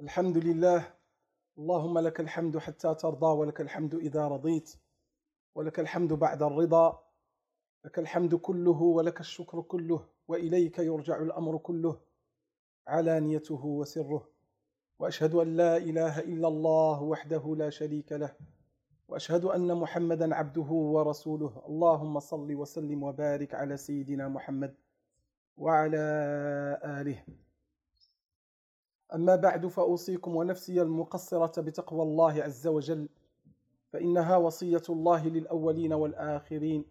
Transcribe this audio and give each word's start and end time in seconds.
الحمد 0.00 0.38
لله. 0.38 0.94
اللهم 1.58 1.98
لك 1.98 2.20
الحمد 2.20 2.58
حتى 2.58 2.94
ترضى 2.94 3.26
ولك 3.26 3.60
الحمد 3.60 3.94
إذا 3.94 4.28
رضيت 4.28 4.76
ولك 5.54 5.80
الحمد 5.80 6.12
بعد 6.12 6.42
الرضا 6.42 7.04
لك 7.84 7.98
الحمد 7.98 8.34
كله 8.34 8.82
ولك 8.82 9.20
الشكر 9.20 9.60
كله 9.60 10.06
وإليك 10.28 10.78
يرجع 10.78 11.22
الأمر 11.22 11.58
كله 11.58 12.00
علانيته 12.86 13.64
وسره. 13.64 14.28
وأشهد 14.98 15.34
أن 15.34 15.56
لا 15.56 15.76
إله 15.76 16.20
إلا 16.20 16.48
الله 16.48 17.02
وحده 17.02 17.54
لا 17.58 17.70
شريك 17.70 18.12
له 18.12 18.34
وأشهد 19.08 19.44
أن 19.44 19.74
محمدا 19.74 20.34
عبده 20.34 20.70
ورسوله. 20.70 21.62
اللهم 21.66 22.20
صل 22.20 22.54
وسلم 22.54 23.02
وبارك 23.02 23.54
على 23.54 23.76
سيدنا 23.76 24.28
محمد 24.28 24.74
وعلى 25.56 26.02
آله. 26.84 27.24
أما 29.14 29.36
بعد 29.36 29.66
فأوصيكم 29.66 30.36
ونفسي 30.36 30.82
المقصرة 30.82 31.60
بتقوى 31.60 32.02
الله 32.02 32.42
عز 32.42 32.66
وجل 32.66 33.08
فإنها 33.92 34.36
وصية 34.36 34.82
الله 34.88 35.28
للأولين 35.28 35.92
والآخرين. 35.92 36.84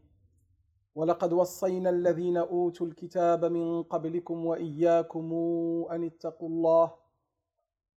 ولقد 0.96 1.34
وصينا 1.34 1.90
الذين 1.90 2.38
أوتوا 2.38 2.88
الكتاب 2.88 3.46
من 3.46 3.84
قبلكم 3.84 4.46
وإياكم 4.46 5.34
أن 5.92 6.04
اتقوا 6.04 6.50
الله 6.50 6.94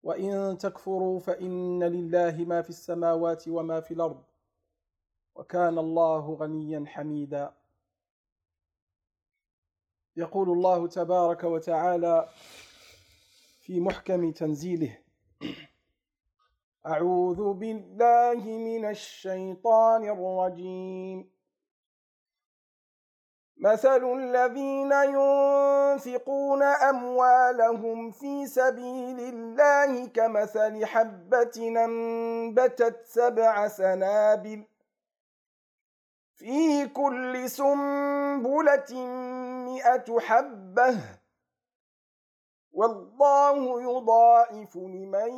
وإن 0.02 0.58
تكفروا 0.58 1.18
فإن 1.20 1.84
لله 1.84 2.44
ما 2.44 2.62
في 2.62 2.70
السماوات 2.70 3.48
وما 3.48 3.80
في 3.80 3.94
الأرض 3.94 4.22
وكان 5.34 5.78
الله 5.78 6.34
غنيا 6.34 6.84
حميدا. 6.86 7.54
يقول 10.16 10.50
الله 10.50 10.86
تبارك 10.88 11.44
وتعالى 11.44 12.28
في 13.66 13.80
محكم 13.80 14.30
تنزيله. 14.32 14.98
أعوذ 16.86 17.52
بالله 17.52 18.40
من 18.44 18.84
الشيطان 18.84 20.02
الرجيم. 20.04 21.30
مثل 23.56 24.02
الذين 24.18 24.92
ينفقون 24.92 26.62
أموالهم 26.62 28.10
في 28.10 28.46
سبيل 28.46 29.20
الله 29.20 30.06
كمثل 30.06 30.86
حبة 30.86 31.56
أنبتت 31.84 33.04
سبع 33.04 33.68
سنابل 33.68 34.64
في 36.34 36.86
كل 36.88 37.50
سنبلة 37.50 38.90
مئة 39.68 40.20
حبة 40.20 41.25
والله 42.76 43.82
يضاعف 43.82 44.76
لمن 44.76 45.32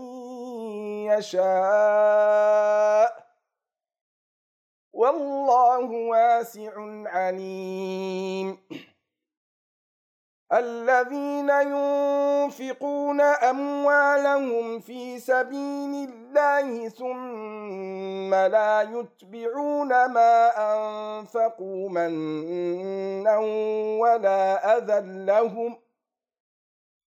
يشاء. 1.07 2.59
والله 4.93 5.91
واسع 5.91 6.73
عليم. 7.07 8.59
الذين 10.53 11.51
ينفقون 11.51 13.21
أموالهم 13.21 14.81
في 14.81 15.19
سبيل 15.19 16.09
الله 16.11 16.89
ثم 16.89 18.35
لا 18.35 18.83
يتبعون 18.83 19.89
ما 19.89 20.51
أنفقوا 20.57 21.89
منا 21.91 23.39
ولا 24.01 24.77
أذى 24.79 25.01
لهم 25.25 25.75
ۖ 25.75 25.88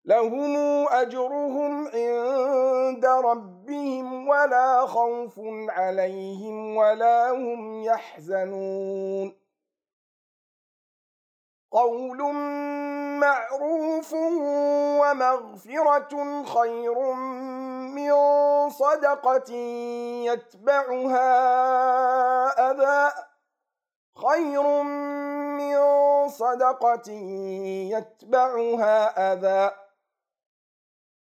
لهم 0.08 0.88
أجرهم 0.88 1.88
عند 1.88 3.06
ربهم 3.06 4.28
ولا 4.28 4.86
خوف 4.86 5.40
عليهم 5.70 6.78
ولا 6.78 7.32
هم 7.32 7.84
يحزنون. 7.84 9.36
قول 11.72 12.34
معروف 13.20 14.14
ومغفرة 15.02 16.44
خير 16.44 17.14
من 17.92 18.14
صدقة 18.70 19.54
يتبعها 20.24 21.32
أذى. 22.72 23.14
خير 24.16 24.84
من 25.60 25.78
صدقة 26.30 27.12
يتبعها 27.92 29.34
أذى. 29.34 29.87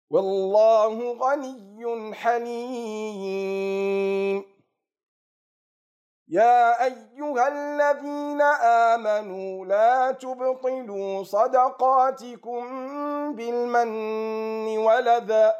والله 0.10 1.14
غني 1.14 2.14
حليم. 2.16 3.76
يا 6.28 6.84
أيها 6.86 7.48
الذين 7.48 8.42
آمنوا 8.92 9.66
لا 9.66 10.12
تبطلوا 10.12 11.24
صدقاتكم 11.24 12.66
بالمن 13.36 14.78
ولذا 14.78 15.56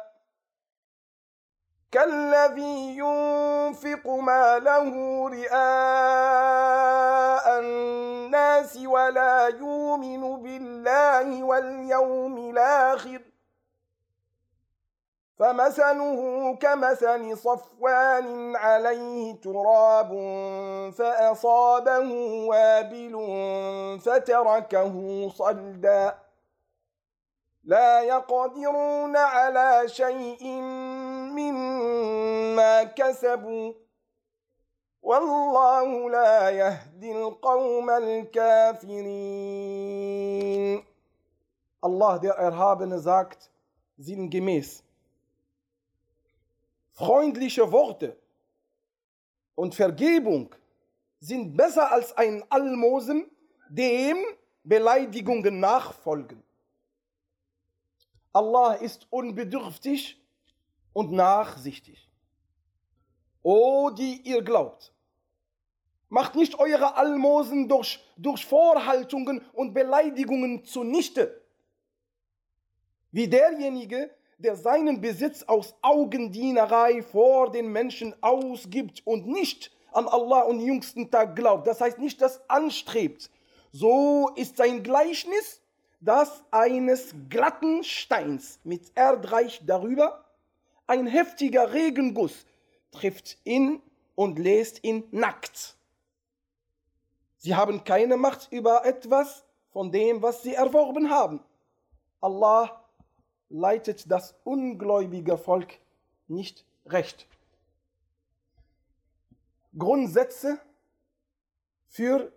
كالذي 1.92 2.96
ينفق 2.98 4.08
ماله 4.08 4.94
رئاء 5.28 6.66
الناس 7.60 8.76
ولا 8.86 9.48
يؤمن 9.48 10.42
بالله 10.42 11.42
واليوم 11.44 12.50
الآخر. 12.50 13.25
فمثله 15.38 16.54
كمثل 16.56 17.36
صفوان 17.36 18.56
عليه 18.56 19.40
تراب 19.40 20.10
فأصابه 20.92 22.10
وابل 22.48 23.14
فتركه 24.00 25.28
صلدا. 25.28 26.18
لا 27.64 28.00
يقدرون 28.00 29.16
على 29.16 29.88
شيء 29.88 30.46
مما 31.36 32.82
كسبوا. 32.82 33.72
والله 35.02 36.10
لا 36.10 36.50
يهدي 36.50 37.12
القوم 37.12 37.90
الكافرين. 37.90 39.16
Allah, 41.82 42.18
der 42.18 42.38
Erhabene, 42.38 42.98
sagt 42.98 43.50
sinngemäß, 43.98 44.82
freundliche 46.96 47.70
Worte 47.70 48.16
und 49.54 49.74
Vergebung 49.74 50.54
sind 51.20 51.54
besser 51.56 51.92
als 51.92 52.16
ein 52.16 52.42
Almosen, 52.50 53.30
dem 53.68 54.16
Beleidigungen 54.64 55.60
nachfolgen. 55.60 56.42
Allah 58.32 58.74
ist 58.74 59.06
unbedürftig 59.10 60.20
und 60.94 61.12
nachsichtig. 61.12 62.10
O 63.42 63.90
die 63.90 64.22
ihr 64.22 64.42
glaubt, 64.42 64.92
macht 66.08 66.34
nicht 66.34 66.58
eure 66.58 66.96
Almosen 66.96 67.68
durch, 67.68 68.02
durch 68.16 68.44
Vorhaltungen 68.46 69.44
und 69.52 69.74
Beleidigungen 69.74 70.64
zunichte, 70.64 71.42
wie 73.12 73.28
derjenige, 73.28 74.10
der 74.38 74.56
seinen 74.56 75.00
Besitz 75.00 75.42
aus 75.44 75.74
Augendienerei 75.82 77.02
vor 77.02 77.50
den 77.50 77.72
Menschen 77.72 78.14
ausgibt 78.22 79.02
und 79.06 79.26
nicht 79.26 79.72
an 79.92 80.06
Allah 80.08 80.42
und 80.42 80.60
jüngsten 80.60 81.10
Tag 81.10 81.36
glaubt, 81.36 81.66
das 81.66 81.80
heißt 81.80 81.98
nicht 81.98 82.20
das 82.20 82.48
anstrebt, 82.50 83.30
so 83.72 84.30
ist 84.36 84.56
sein 84.56 84.82
Gleichnis 84.82 85.62
das 86.00 86.44
eines 86.50 87.14
glatten 87.30 87.82
Steins 87.82 88.60
mit 88.64 88.92
Erdreich 88.94 89.62
darüber, 89.64 90.24
ein 90.86 91.06
heftiger 91.06 91.72
Regenguss 91.72 92.46
trifft 92.92 93.38
ihn 93.44 93.82
und 94.14 94.38
lässt 94.38 94.84
ihn 94.84 95.04
nackt. 95.10 95.76
Sie 97.38 97.54
haben 97.54 97.84
keine 97.84 98.16
Macht 98.16 98.52
über 98.52 98.84
etwas 98.84 99.44
von 99.72 99.90
dem, 99.90 100.22
was 100.22 100.42
sie 100.42 100.54
erworben 100.54 101.10
haben. 101.10 101.40
Allah 102.20 102.85
leitet 103.48 104.10
das 104.10 104.34
ungläubige 104.44 105.38
Volk 105.38 105.78
nicht 106.28 106.64
recht. 106.86 107.26
Grundsätze 109.78 110.58
für 111.88 112.32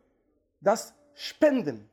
das 0.62 0.94
Spenden, 1.14 1.90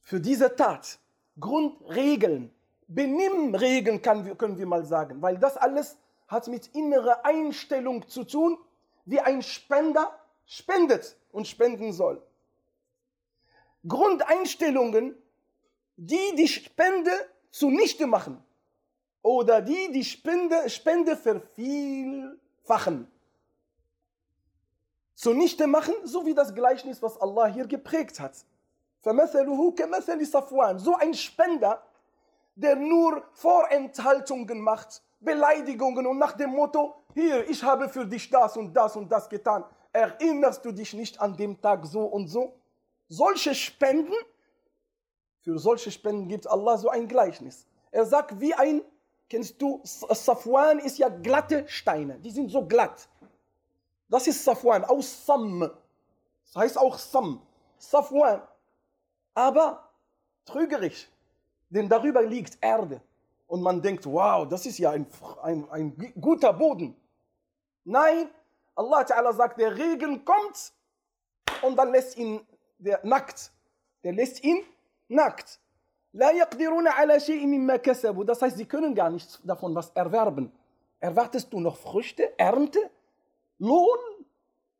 für 0.00 0.20
diese 0.20 0.54
Tat, 0.54 0.98
Grundregeln, 1.38 2.52
Benimmregeln 2.88 4.02
können 4.02 4.58
wir 4.58 4.66
mal 4.66 4.84
sagen, 4.84 5.22
weil 5.22 5.38
das 5.38 5.56
alles 5.56 5.96
hat 6.28 6.48
mit 6.48 6.68
innerer 6.74 7.24
Einstellung 7.24 8.06
zu 8.08 8.24
tun, 8.24 8.58
wie 9.04 9.20
ein 9.20 9.42
Spender 9.42 10.18
spendet 10.44 11.16
und 11.30 11.48
spenden 11.48 11.92
soll. 11.92 12.22
Grundeinstellungen, 13.86 15.16
die 15.96 16.34
die 16.36 16.48
Spende 16.48 17.10
zunichte 17.52 18.06
machen. 18.06 18.42
oder 19.22 19.62
die 19.62 19.92
die 19.92 20.04
Spende, 20.04 20.68
Spende 20.68 21.16
vervielfachen. 21.16 23.06
Zunichte 25.14 25.68
machen, 25.68 25.94
so 26.02 26.26
wie 26.26 26.34
das 26.34 26.52
Gleichnis, 26.52 27.00
was 27.00 27.20
Allah 27.20 27.46
hier 27.46 27.68
geprägt 27.68 28.18
hat. 28.18 28.34
So 29.04 29.10
ein 30.96 31.14
Spender, 31.14 31.82
der 32.56 32.74
nur 32.74 33.22
Vorenthaltungen 33.34 34.60
macht, 34.60 35.02
Beleidigungen 35.20 36.06
und 36.06 36.18
nach 36.18 36.32
dem 36.32 36.50
Motto, 36.50 36.96
hier, 37.14 37.48
ich 37.48 37.62
habe 37.62 37.88
für 37.88 38.04
dich 38.04 38.28
das 38.28 38.56
und 38.56 38.74
das 38.74 38.96
und 38.96 39.08
das 39.12 39.28
getan. 39.28 39.64
Erinnerst 39.92 40.64
du 40.64 40.72
dich 40.72 40.94
nicht 40.94 41.20
an 41.20 41.36
dem 41.36 41.60
Tag 41.60 41.86
so 41.86 42.04
und 42.06 42.26
so? 42.26 42.54
Solche 43.08 43.54
Spenden, 43.54 44.14
für 45.42 45.58
solche 45.58 45.90
Spenden 45.90 46.28
gibt 46.28 46.46
Allah 46.46 46.78
so 46.78 46.88
ein 46.88 47.08
Gleichnis. 47.08 47.66
Er 47.90 48.06
sagt, 48.06 48.40
wie 48.40 48.54
ein, 48.54 48.82
kennst 49.28 49.60
du, 49.60 49.80
Safwan 49.84 50.78
ist 50.78 50.98
ja 50.98 51.08
glatte 51.08 51.66
Steine, 51.68 52.18
die 52.20 52.30
sind 52.30 52.50
so 52.50 52.66
glatt. 52.66 53.08
Das 54.08 54.26
ist 54.26 54.44
Safwan, 54.44 54.84
aus 54.84 55.26
Sam. 55.26 55.70
Das 56.44 56.56
heißt 56.56 56.78
auch 56.78 56.98
Sam. 56.98 57.42
Safwan. 57.78 58.42
Aber 59.34 59.90
trügerisch, 60.44 61.08
denn 61.70 61.88
darüber 61.88 62.22
liegt 62.22 62.58
Erde. 62.60 63.00
Und 63.46 63.62
man 63.62 63.82
denkt, 63.82 64.06
wow, 64.06 64.46
das 64.48 64.64
ist 64.66 64.78
ja 64.78 64.90
ein, 64.90 65.06
ein, 65.42 65.68
ein 65.70 66.12
guter 66.20 66.52
Boden. 66.52 66.96
Nein, 67.84 68.30
Allah 68.74 69.02
Ta'ala 69.02 69.32
sagt, 69.34 69.58
der 69.58 69.76
Regen 69.76 70.24
kommt 70.24 70.72
und 71.62 71.76
dann 71.76 71.90
lässt 71.90 72.16
ihn 72.16 72.40
der 72.78 73.00
nackt. 73.04 73.52
Der 74.04 74.12
lässt 74.12 74.42
ihn 74.42 74.64
nackt. 75.12 75.60
Das 76.12 76.30
heißt, 78.42 78.56
sie 78.56 78.66
können 78.66 78.94
gar 78.94 79.10
nichts 79.10 79.40
davon 79.44 79.74
was 79.74 79.90
erwerben. 79.90 80.52
Erwartest 81.00 81.52
du 81.52 81.60
noch 81.60 81.76
Früchte, 81.76 82.38
Ernte, 82.38 82.90
Lohn, 83.58 83.98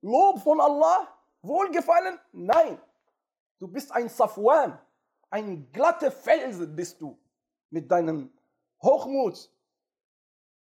Lob 0.03 0.41
von 0.41 0.61
Allah, 0.61 1.09
Wohlgefallen? 1.43 2.19
Nein. 2.33 2.79
Du 3.59 3.69
bist 3.69 3.93
ein 3.93 4.09
Safwan, 4.09 4.79
ein 5.31 5.71
glatte 5.73 6.11
Felsen 6.11 6.75
bist 6.75 7.01
du 7.01 7.17
mit 7.71 7.91
deinem 7.91 8.31
Hochmut. 8.83 9.51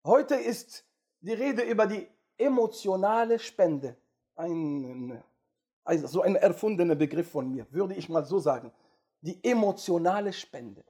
Heute 0.03 0.35
ist 0.35 0.83
die 1.21 1.33
Rede 1.33 1.61
über 1.61 1.85
die 1.85 2.07
emotionale 2.37 3.37
Spende. 3.39 3.95
Ein, 4.35 5.23
also 5.83 6.07
so 6.07 6.21
ein 6.21 6.35
erfundener 6.35 6.95
Begriff 6.95 7.29
von 7.31 7.51
mir, 7.51 7.67
würde 7.71 7.93
ich 7.93 8.09
mal 8.09 8.25
so 8.25 8.39
sagen. 8.39 8.71
Die 9.21 9.43
emotionale 9.43 10.33
Spende. 10.33 10.83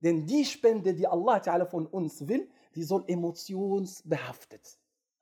Denn 0.00 0.26
die 0.26 0.44
Spende, 0.44 0.94
die 0.94 1.06
Allah 1.06 1.38
Ta'ala 1.38 1.66
von 1.66 1.86
uns 1.86 2.26
will, 2.26 2.50
die 2.74 2.82
soll 2.82 3.04
emotionsbehaftet. 3.06 4.78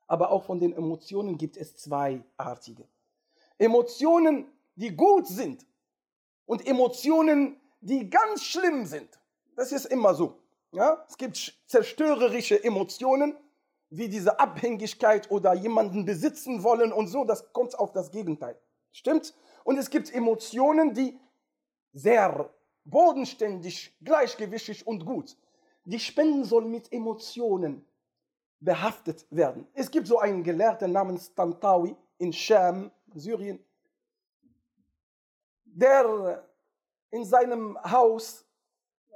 Aber 0.07 0.31
auch 0.31 0.43
von 0.43 0.59
den 0.59 0.73
Emotionen 0.73 1.37
gibt 1.37 1.57
es 1.57 1.75
zweiartige. 1.75 2.87
Emotionen, 3.57 4.51
die 4.75 4.95
gut 4.95 5.27
sind 5.27 5.65
und 6.45 6.65
Emotionen, 6.67 7.61
die 7.81 8.09
ganz 8.09 8.43
schlimm 8.43 8.85
sind. 8.85 9.19
Das 9.55 9.71
ist 9.71 9.85
immer 9.85 10.15
so. 10.15 10.39
Ja? 10.71 11.05
Es 11.07 11.17
gibt 11.17 11.61
zerstörerische 11.67 12.63
Emotionen, 12.63 13.35
wie 13.89 14.07
diese 14.07 14.39
Abhängigkeit 14.39 15.29
oder 15.29 15.53
jemanden 15.53 16.05
besitzen 16.05 16.63
wollen 16.63 16.93
und 16.93 17.07
so, 17.07 17.25
das 17.25 17.51
kommt 17.53 17.77
auf 17.77 17.91
das 17.91 18.09
Gegenteil. 18.09 18.57
Stimmt? 18.91 19.33
Und 19.63 19.77
es 19.77 19.89
gibt 19.89 20.13
Emotionen, 20.13 20.93
die 20.93 21.19
sehr 21.93 22.49
bodenständig, 22.85 23.95
gleichgewichtig 24.01 24.85
und 24.85 25.05
gut. 25.05 25.37
Die 25.85 25.99
Spenden 25.99 26.43
sollen 26.43 26.69
mit 26.69 26.91
Emotionen 26.91 27.85
behaftet 28.59 29.25
werden. 29.29 29.67
Es 29.73 29.89
gibt 29.89 30.07
so 30.07 30.19
einen 30.19 30.43
Gelehrten 30.43 30.91
namens 30.91 31.33
Tantawi 31.33 31.95
in 32.17 32.31
Scham, 32.31 32.91
Syrien, 33.13 33.59
der 35.65 36.47
in 37.09 37.25
seinem 37.25 37.77
Haus 37.83 38.45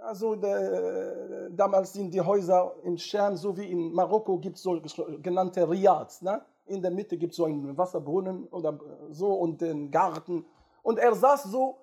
also 0.02 0.36
de, 0.36 1.50
damals 1.52 1.94
sind 1.94 2.14
die 2.14 2.22
Häuser 2.22 2.76
in 2.84 2.98
Scham, 2.98 3.36
so 3.36 3.58
wie 3.58 3.72
in 3.72 3.94
Marokko 3.94 4.38
gibt 4.38 4.58
es 4.58 4.64
so 4.64 4.80
genannte 5.22 5.68
Riads. 5.70 6.22
Ne? 6.22 6.42
In 6.66 6.82
der 6.82 6.92
Mitte 6.92 7.18
gibt 7.18 7.32
es 7.32 7.38
so 7.38 7.46
einen 7.46 7.78
Wasserbrunnen 7.78 8.48
oder 8.50 8.78
so 9.10 9.34
und 9.34 9.62
den 9.62 9.90
Garten. 9.90 10.46
Und 10.84 11.00
er 11.00 11.16
saß 11.16 11.44
so 11.44 11.78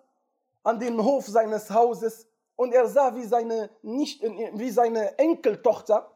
an 0.63 0.79
dem 0.79 1.03
Hof 1.03 1.27
seines 1.27 1.71
Hauses 1.71 2.27
und 2.57 2.73
er 2.73 2.87
sah, 2.87 3.15
wie 3.15 3.25
seine, 3.25 3.71
nicht, 3.83 4.23
wie 4.23 4.71
seine 4.71 5.19
Enkeltochter 5.19 6.11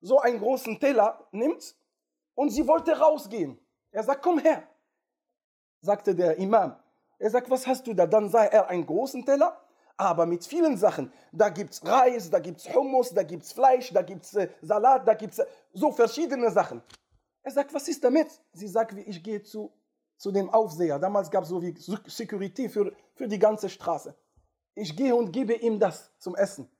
so 0.00 0.18
einen 0.20 0.38
großen 0.38 0.78
Teller 0.80 1.26
nimmt 1.32 1.76
und 2.34 2.50
sie 2.50 2.66
wollte 2.66 2.98
rausgehen. 2.98 3.58
Er 3.90 4.02
sagt, 4.02 4.22
komm 4.22 4.38
her, 4.38 4.62
sagte 5.80 6.14
der 6.14 6.38
Imam. 6.38 6.76
Er 7.18 7.30
sagt, 7.30 7.50
was 7.50 7.66
hast 7.66 7.86
du 7.86 7.94
da? 7.94 8.06
Dann 8.06 8.28
sah 8.28 8.44
er 8.44 8.68
einen 8.68 8.86
großen 8.86 9.24
Teller 9.24 9.62
aber 9.96 10.26
mit 10.26 10.44
vielen 10.44 10.76
Sachen. 10.76 11.12
Da 11.32 11.48
gibt 11.48 11.72
es 11.74 11.86
Reis, 11.86 12.30
da 12.30 12.38
gibt 12.38 12.58
es 12.58 12.74
Hummus, 12.74 13.10
da 13.10 13.22
gibt 13.22 13.44
es 13.44 13.52
Fleisch, 13.52 13.92
da 13.92 14.02
gibt 14.02 14.24
es 14.24 14.34
äh, 14.34 14.48
Salat, 14.60 15.06
da 15.06 15.14
gibt 15.14 15.34
es 15.34 15.38
äh, 15.38 15.46
so 15.72 15.92
verschiedene 15.92 16.50
Sachen. 16.50 16.82
Er 17.42 17.52
sagt, 17.52 17.72
was 17.74 17.88
ist 17.88 18.02
damit? 18.02 18.28
Sie 18.52 18.68
sagt, 18.68 18.94
ich 18.94 19.22
gehe 19.22 19.42
zu, 19.42 19.72
zu 20.22 20.30
dem 20.30 20.50
Aufseher. 20.50 21.00
Damals 21.00 21.32
gab 21.32 21.42
es 21.42 21.48
so 21.48 21.60
wie 21.60 21.74
Security 21.76 22.68
für, 22.68 22.92
für 23.16 23.26
die 23.26 23.40
ganze 23.40 23.68
Straße. 23.68 24.14
Ich 24.76 24.96
gehe 24.96 25.16
und 25.16 25.32
gebe 25.32 25.52
ihm 25.54 25.80
das 25.80 26.16
zum 26.18 26.36
Essen. 26.36 26.70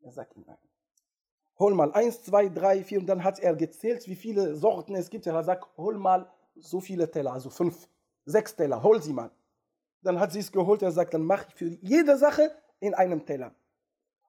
Er 0.00 0.10
sagt 0.12 0.34
ihm, 0.34 0.44
nein. 0.46 0.56
Hol 1.58 1.74
mal 1.74 1.92
eins, 1.92 2.22
zwei, 2.22 2.48
drei, 2.48 2.82
vier. 2.82 3.00
Und 3.00 3.06
dann 3.06 3.22
hat 3.22 3.38
er 3.38 3.54
gezählt, 3.54 4.08
wie 4.08 4.16
viele 4.16 4.56
Sorten 4.56 4.94
es 4.94 5.10
gibt. 5.10 5.26
Er 5.26 5.44
sagt, 5.44 5.68
hol 5.76 5.98
mal 5.98 6.26
so 6.56 6.80
viele 6.80 7.10
Teller, 7.10 7.34
also 7.34 7.50
fünf, 7.50 7.86
sechs 8.24 8.56
Teller, 8.56 8.82
hol 8.82 9.02
sie 9.02 9.12
mal. 9.12 9.30
Dann 10.00 10.18
hat 10.18 10.32
sie 10.32 10.40
es 10.40 10.50
geholt, 10.50 10.80
er 10.80 10.90
sagt, 10.90 11.12
dann 11.12 11.24
mach 11.24 11.46
ich 11.46 11.54
für 11.54 11.66
jede 11.66 12.16
Sache 12.16 12.50
in 12.80 12.94
einem 12.94 13.26
Teller. 13.26 13.54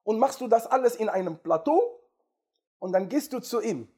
Und 0.02 0.18
machst 0.18 0.42
du 0.42 0.46
das 0.46 0.66
alles 0.66 0.94
in 0.96 1.08
einem 1.08 1.38
Plateau 1.38 2.02
und 2.80 2.92
dann 2.92 3.08
gehst 3.08 3.32
du 3.32 3.40
zu 3.40 3.62
ihm. 3.62 3.88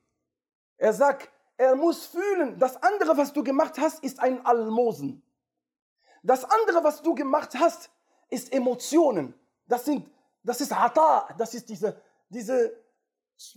Er 0.76 0.93
sagt, 0.93 1.29
er 1.58 1.75
muss 1.75 2.06
fühlen, 2.06 2.58
das 2.58 2.81
andere, 2.82 3.16
was 3.16 3.32
du 3.32 3.43
gemacht 3.43 3.78
hast, 3.78 4.02
ist 4.02 4.20
ein 4.20 4.46
Almosen. 4.46 5.22
Das 6.22 6.44
andere, 6.44 6.84
was 6.84 7.02
du 7.02 7.14
gemacht 7.14 7.55
hast, 7.58 7.90
ist 8.31 8.52
Emotionen. 8.52 9.34
Das 9.66 9.84
sind, 9.84 10.08
das 10.44 10.60
ist 10.60 10.75
Hata, 10.75 11.28
das 11.37 11.55
ist 11.55 11.69
diese, 11.69 12.00
diese 12.28 12.72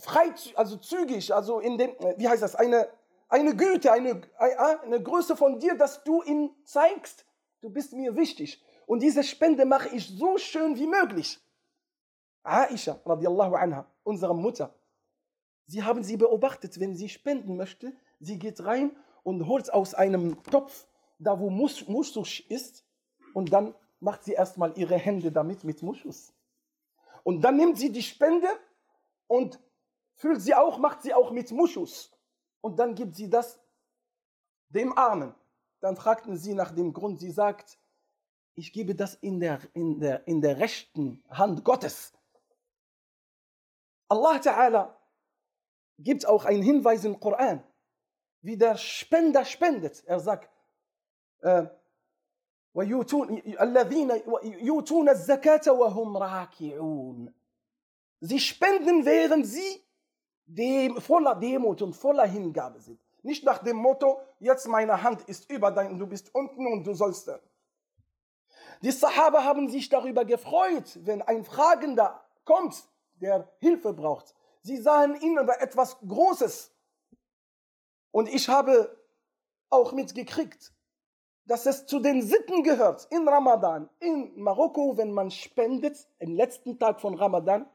frei, 0.02 0.34
also 0.56 0.78
zügig, 0.78 1.34
also 1.34 1.60
in 1.60 1.78
dem, 1.78 1.92
wie 2.18 2.28
heißt 2.28 2.42
das, 2.42 2.56
eine, 2.56 2.90
eine 3.30 3.56
Güte, 3.56 3.92
eine, 3.92 4.22
eine 4.38 5.02
Größe 5.02 5.38
von 5.38 5.60
dir, 5.60 5.76
dass 5.76 6.04
du 6.04 6.24
ihm 6.24 6.52
zeigst, 6.66 7.26
du 7.62 7.70
bist 7.70 7.94
mir 7.94 8.16
wichtig. 8.16 8.64
Und 8.88 9.02
diese 9.02 9.24
Spende 9.24 9.66
mache 9.66 9.90
ich 9.90 10.08
so 10.08 10.40
schön 10.40 10.76
wie 10.76 10.88
möglich. 10.88 11.40
Aisha, 12.44 13.00
radiallahu 13.06 13.54
anha, 13.54 13.86
unsere 14.04 14.36
Mutter, 14.36 14.74
sie 15.72 15.84
haben 15.84 16.04
sie 16.04 16.18
beobachtet, 16.18 16.80
wenn 16.80 16.96
sie 16.96 17.08
spenden 17.08 17.56
möchte, 17.56 17.94
sie 18.20 18.38
geht 18.38 18.64
rein 18.66 18.92
und 19.24 19.48
holt 19.48 19.74
aus 19.74 19.94
einem 19.94 20.44
Topf, 20.44 20.86
da 21.18 21.40
wo 21.40 21.50
Muschus 21.50 22.40
ist, 22.50 22.86
und 23.34 23.54
dann 23.54 23.74
macht 24.02 24.26
sie 24.26 24.34
erstmal 24.34 24.78
ihre 24.78 24.98
Hände 24.98 25.32
damit 25.32 25.64
mit 25.64 25.82
Muschus. 25.82 26.34
Und 27.24 27.42
dann 27.42 27.56
nimmt 27.56 27.78
sie 27.78 27.92
die 27.92 28.04
Spende 28.04 28.48
und 29.28 29.60
füllt 30.16 30.42
sie 30.42 30.56
auch, 30.56 30.78
macht 30.78 31.04
sie 31.04 31.14
auch 31.14 31.32
mit 31.32 31.52
Muschus. 31.52 32.12
Und 32.60 32.78
dann 32.78 32.94
gibt 32.94 33.16
sie 33.16 33.30
das 33.30 33.60
dem 34.70 34.98
Armen. 34.98 35.34
Dann 35.80 35.96
fragten 35.96 36.36
sie 36.36 36.54
nach 36.54 36.72
dem 36.72 36.92
Grund. 36.92 37.20
Sie 37.20 37.32
sagt, 37.32 37.80
ich 38.56 38.74
gebe 38.74 38.94
das 38.96 39.16
in 39.16 39.40
der, 39.40 39.62
in 39.74 40.00
der, 40.00 40.28
in 40.28 40.42
der 40.42 40.58
rechten 40.60 41.24
Hand 41.30 41.64
Gottes. 41.64 42.14
Allah 44.10 44.38
Ta'ala 44.40 45.01
gibt 46.04 46.28
auch 46.28 46.46
einen 46.46 46.62
Hinweis 46.62 47.06
im 47.06 47.20
Koran, 47.20 47.64
wie 48.42 48.58
der 48.58 48.78
Spender 48.78 49.46
spendet. 49.46 50.04
Er 50.06 50.20
sagt, 50.20 50.50
äh, 51.42 51.66
Sie 58.24 58.40
spenden, 58.40 59.06
während 59.06 59.46
sie 59.46 59.84
dem, 60.46 61.02
voller 61.02 61.36
Demut 61.36 61.82
und 61.82 61.94
voller 61.94 62.26
Hingabe 62.26 62.80
sind. 62.80 63.00
Nicht 63.24 63.44
nach 63.44 63.60
dem 63.60 63.78
Motto, 63.78 64.22
jetzt 64.40 64.68
meine 64.68 65.04
Hand 65.04 65.22
ist 65.24 65.52
über 65.52 65.72
dein, 65.72 66.00
du 66.00 66.08
bist 66.08 66.34
unten 66.34 66.66
und 66.68 66.86
du 66.86 66.94
sollst. 66.94 67.30
Die 68.82 68.92
Sahaba 68.92 69.44
haben 69.44 69.70
sich 69.70 69.90
darüber 69.90 70.26
gefreut, 70.26 71.00
wenn 71.04 71.22
ein 71.22 71.44
Fragender 71.44 72.24
kommt, 72.46 72.84
der 73.16 73.48
Hilfe 73.60 73.94
braucht. 73.94 74.34
Sie 74.64 74.78
sahen 74.78 75.16
in 75.16 75.38
etwas 75.38 75.98
Großes. 76.08 76.72
Und 78.12 78.30
ich 78.30 78.48
habe 78.48 78.98
auch 79.70 79.94
mitgekriegt, 79.94 80.74
dass 81.46 81.66
es 81.66 81.86
zu 81.86 82.00
den 82.00 82.22
Sitten 82.22 82.64
gehört 82.64 83.08
in 83.10 83.28
Ramadan, 83.28 83.90
in 84.00 84.40
Marokko, 84.40 84.98
wenn 84.98 85.12
man 85.12 85.32
spendet, 85.32 86.08
im 86.20 86.36
letzten 86.36 86.78
Tag 86.78 87.02
von 87.02 87.16
Ramadan, 87.16 87.66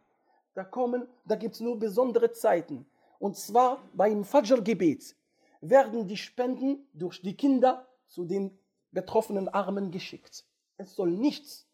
da 0.55 0.65
kommen, 0.65 1.09
da 1.27 1.37
gibt 1.37 1.55
es 1.55 1.61
nur 1.61 1.79
besondere 1.79 2.33
Zeiten. 2.33 2.87
Und 3.19 3.37
zwar 3.37 3.83
beim 3.93 4.25
Fajr-Gebet 4.25 5.17
werden 5.61 6.07
die 6.07 6.17
Spenden 6.17 6.89
durch 6.93 7.21
die 7.23 7.37
Kinder 7.37 7.87
zu 8.07 8.25
den 8.25 8.59
betroffenen 8.93 9.49
Armen 9.49 9.91
geschickt. 9.91 10.45
Es 10.77 10.95
soll 10.95 11.11
nichts. 11.11 11.67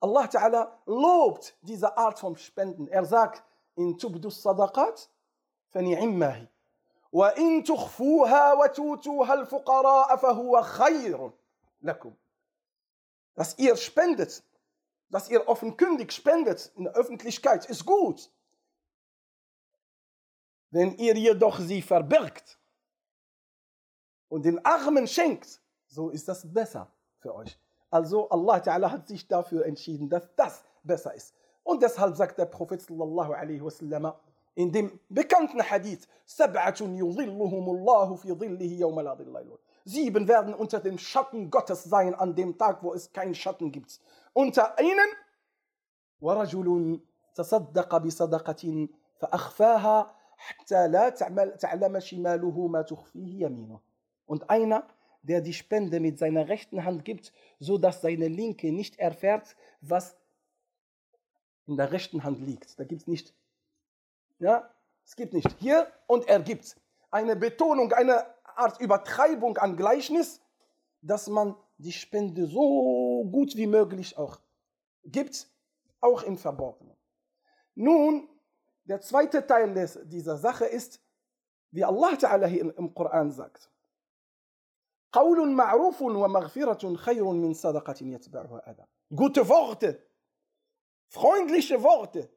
Allah 0.00 0.26
Ta'ala 0.26 0.78
lobt 0.86 1.56
diese 1.62 1.96
Art 1.96 2.18
von 2.20 2.36
Spenden. 2.36 2.86
Er 2.88 3.04
sagt 3.04 3.42
in 3.77 3.97
Tubdus 3.97 4.41
Sadaqat, 4.41 5.09
فنعمه 5.73 6.47
وإن 7.11 7.63
تخفوها 7.63 8.53
وتوتوها 8.53 9.33
الفقراء 9.33 10.15
فهو 10.17 10.61
خير 10.61 11.31
لكم 11.81 12.13
dass 13.35 13.57
ihr 13.57 13.75
spendet 13.75 14.43
dass 15.09 15.29
ihr 15.29 15.47
offenkundig 15.47 16.11
spendet 16.11 16.71
in 16.75 16.83
der 16.85 16.93
Öffentlichkeit 16.93 17.65
ist 17.65 17.85
gut 17.85 18.29
wenn 20.71 20.97
ihr 20.97 21.15
jedoch 21.15 21.59
sie 21.59 21.81
verbirgt 21.81 22.59
und 24.29 24.45
den 24.45 24.63
Armen 24.65 25.07
schenkt 25.07 25.59
so 25.87 26.09
ist 26.09 26.27
das 26.27 26.51
besser 26.51 26.91
für 27.19 27.33
euch 27.35 27.57
also 27.89 28.29
Allah 28.29 28.57
Ta'ala 28.57 28.89
hat 28.91 29.07
sich 29.07 29.27
dafür 29.27 29.65
entschieden 29.65 30.09
dass 30.09 30.35
das 30.35 30.63
besser 30.83 31.13
ist 31.13 31.33
und 31.67 31.81
deshalb 31.81 32.15
sagt 32.15 32.37
der 32.37 32.45
Prophet 32.45 32.81
sallallahu 32.81 33.33
alaihi 33.33 33.63
wasallam 33.63 34.13
in 34.55 34.71
dem 34.71 34.99
bekannten 35.09 35.61
Hadith, 35.63 36.07
Sieben 39.85 40.27
werden 40.27 40.53
unter 40.53 40.79
dem 40.79 40.97
Schatten 40.97 41.49
Gottes 41.49 41.83
sein 41.83 42.13
an 42.13 42.35
dem 42.35 42.57
Tag, 42.57 42.83
wo 42.83 42.93
es 42.93 43.11
keinen 43.11 43.33
Schatten 43.33 43.71
gibt. 43.71 43.99
Unter 44.33 44.75
ihnen 44.79 45.09
ورجل 46.23 46.99
تصدق 47.35 47.97
بصدقة 47.97 48.87
فأخفاها 49.19 50.15
حتى 50.37 50.87
لا 50.87 51.09
تعلم 51.59 51.99
شماله 51.99 52.67
ما 52.67 52.81
تخفيه 52.81 53.45
يمينه. 53.45 53.79
Und 54.25 54.49
einer, 54.49 54.87
der 55.23 55.41
die 55.41 55.53
Spende 55.53 55.99
mit 55.99 56.17
seiner 56.17 56.47
rechten 56.47 56.85
Hand 56.85 57.03
gibt, 57.03 57.33
so 57.59 57.77
dass 57.77 58.01
seine 58.01 58.27
linke 58.27 58.71
nicht 58.71 58.99
erfährt, 58.99 59.55
was 59.81 60.15
in 61.68 61.76
der 61.76 61.92
rechten 61.92 62.24
Hand 62.24 62.40
liegt. 62.40 62.78
Da 62.78 62.84
gibt 62.84 63.02
es 63.02 63.06
nicht. 63.06 63.34
Ja, 64.38 64.68
es 65.04 65.14
gibt 65.14 65.34
nicht. 65.34 65.48
Hier 65.60 65.86
und 66.06 66.26
er 66.26 66.40
gibt. 66.40 66.76
Eine 67.10 67.36
Betonung, 67.36 67.92
eine 67.92 68.26
Art 68.56 68.80
Übertreibung 68.80 69.56
an 69.58 69.76
Gleichnis, 69.76 70.40
dass 71.00 71.28
man 71.28 71.54
die 71.76 71.92
Spende 71.92 72.46
so 72.46 73.28
gut 73.30 73.54
wie 73.54 73.66
möglich 73.66 74.18
auch 74.18 74.40
gibt, 75.04 75.48
auch 76.00 76.22
im 76.22 76.36
Verborgenen. 76.36 76.96
Nun, 77.74 78.28
der 78.84 79.00
zweite 79.00 79.46
Teil 79.46 79.72
des, 79.74 79.98
dieser 80.04 80.36
Sache 80.36 80.64
ist, 80.64 81.00
wie 81.70 81.84
Allah 81.84 82.14
Ta'ala 82.14 82.46
hier 82.46 82.76
im 82.76 82.94
Koran 82.94 83.30
sagt. 83.30 83.70
Gute 89.14 89.48
Worte 89.48 90.07
freundliche 91.07 91.81
Worte 91.81 92.29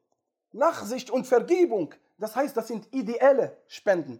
Nachsicht 0.51 1.09
und 1.11 1.25
Vergebung. 1.25 1.93
Das 2.17 2.35
heißt, 2.35 2.55
das 2.55 2.67
sind 2.67 2.87
ideelle 2.93 3.57
Spenden. 3.67 4.19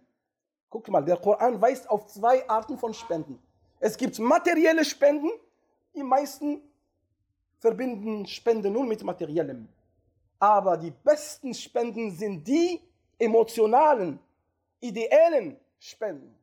Guck 0.70 0.88
mal, 0.88 1.02
der 1.04 1.16
Koran 1.16 1.60
weist 1.60 1.88
auf 1.88 2.06
zwei 2.06 2.48
Arten 2.48 2.78
von 2.78 2.92
Spenden. 2.94 3.40
Es 3.80 3.96
gibt 3.96 4.18
materielle 4.18 4.84
Spenden. 4.84 5.30
Die 5.94 6.02
meisten 6.02 6.62
verbinden 7.58 8.26
Spenden 8.26 8.72
nur 8.72 8.84
mit 8.84 9.02
materiellem. 9.02 9.68
Aber 10.38 10.76
die 10.76 10.90
besten 10.90 11.54
Spenden 11.54 12.10
sind 12.10 12.46
die 12.46 12.80
emotionalen, 13.18 14.20
ideellen 14.80 15.58
Spenden. 15.78 16.34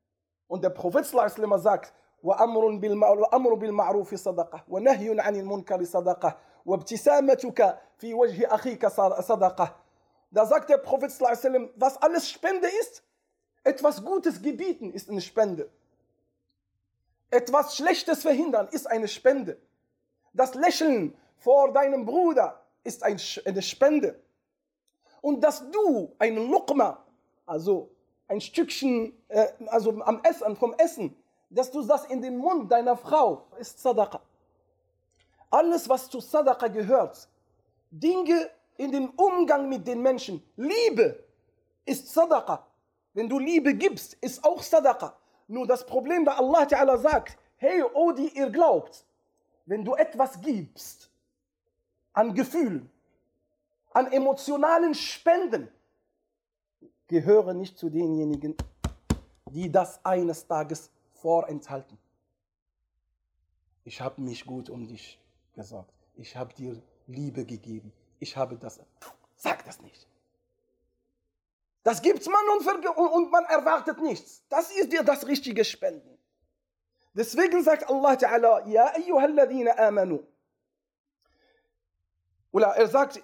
Und 0.48 0.64
der 0.64 0.72
Prophet 0.72 1.06
sagt, 1.06 1.94
وأمر 2.26 3.54
بالمعروف 3.54 4.16
صدقة 4.16 4.64
ونهي 4.70 5.20
عن 5.20 5.36
المنكر 5.36 5.84
صدقة 5.84 6.38
وابتسامتك 6.66 7.80
في 7.98 8.14
وجه 8.14 8.56
أخيك 8.56 8.88
صدقة 8.88 9.76
Da 10.32 10.46
sagt 10.46 10.70
der 10.70 10.80
Prophet 10.80 11.12
was 11.22 11.98
alles 12.02 12.30
Spende 12.30 12.68
ist, 12.82 13.04
etwas 13.64 14.04
Gutes 14.04 14.42
gebieten 14.42 14.92
ist 14.92 15.10
eine 15.10 15.22
Spende. 15.22 15.70
Etwas 17.32 17.78
Schlechtes 17.78 18.22
verhindern 18.22 18.68
ist 18.70 18.86
eine 18.86 19.08
Spende. 19.08 19.58
Das 20.34 20.54
Lächeln 20.54 21.16
vor 21.38 21.72
deinem 21.72 22.06
Bruder 22.06 22.62
ist 22.84 23.04
eine 23.04 23.62
Spende. 23.62 24.20
Und 25.22 25.42
dass 25.42 25.70
du 25.72 26.14
ein 26.20 26.36
Lukma, 26.36 27.04
also 27.46 27.90
ein 28.28 28.42
Stückchen, 28.42 29.14
äh, 29.30 29.48
also 29.68 29.92
am 30.02 30.22
Essen, 30.24 30.56
vom 30.56 30.74
Essen, 30.78 31.16
dass 31.50 31.72
du 31.72 31.82
das 31.82 32.06
in 32.06 32.22
den 32.22 32.38
Mund 32.38 32.72
deiner 32.72 32.98
Frau, 32.98 33.48
ist 33.58 33.82
Sadaqa. 33.82 34.22
Alles, 35.51 35.89
was 35.89 36.09
zu 36.09 36.21
Sadaqa 36.21 36.69
gehört, 36.69 37.29
Dinge 37.91 38.51
in 38.77 38.93
dem 38.93 39.11
Umgang 39.11 39.69
mit 39.69 39.87
den 39.87 40.01
Menschen, 40.01 40.43
Liebe 40.57 41.23
ist 41.85 42.09
Sadaqa. 42.09 42.67
Wenn 43.13 43.29
du 43.29 43.39
Liebe 43.39 43.75
gibst, 43.75 44.15
ist 44.15 44.45
auch 44.45 44.63
Sadaqa. 44.63 45.17
Nur 45.49 45.67
das 45.67 45.85
Problem, 45.85 46.25
da 46.25 46.37
Allah 46.37 46.65
Ta'ala 46.65 46.97
sagt, 46.97 47.37
hey, 47.57 47.83
oh, 47.83 48.13
die 48.13 48.29
ihr 48.37 48.49
glaubt, 48.51 49.05
wenn 49.67 49.85
du 49.85 49.95
etwas 49.95 50.41
gibst, 50.41 51.11
an 52.13 52.35
Gefühlen, 52.35 52.89
an 53.93 54.11
emotionalen 54.13 54.95
Spenden, 54.95 55.69
gehöre 57.09 57.55
nicht 57.55 57.77
zu 57.77 57.91
denjenigen, 57.91 58.57
die 59.47 59.71
das 59.71 60.05
eines 60.05 60.47
Tages 60.47 60.91
vorenthalten. 61.15 61.99
Ich 63.85 64.01
habe 64.01 64.21
mich 64.21 64.47
gut 64.47 64.71
um 64.71 64.87
dich 64.87 65.19
gesorgt. 65.54 65.94
Ich 66.16 66.36
habe 66.36 66.54
dir 66.54 66.82
Liebe 67.08 67.46
gegeben. 67.46 67.92
Ich 68.20 68.36
habe 68.36 68.58
das. 68.58 68.80
Sag 69.36 69.66
das 69.66 69.82
nicht. 69.82 70.08
Das 71.84 72.02
gibt 72.02 72.26
man 72.26 72.44
und, 72.58 73.14
und 73.14 73.32
man 73.32 73.46
erwartet 73.46 74.02
nichts. 74.02 74.44
Das 74.50 74.72
ist 74.72 74.92
dir 74.92 75.04
das 75.04 75.28
richtige 75.28 75.64
Spenden. 75.64 76.18
Deswegen 77.14 77.64
sagt 77.64 77.90
Allah 77.90 78.14
Ta'ala, 78.14 78.68
Ja 78.68 78.94
ayyuhalladhina 78.96 79.78
amanu. 79.78 80.24
Oder 82.52 82.76
er 82.76 82.88
sagt, 82.88 83.22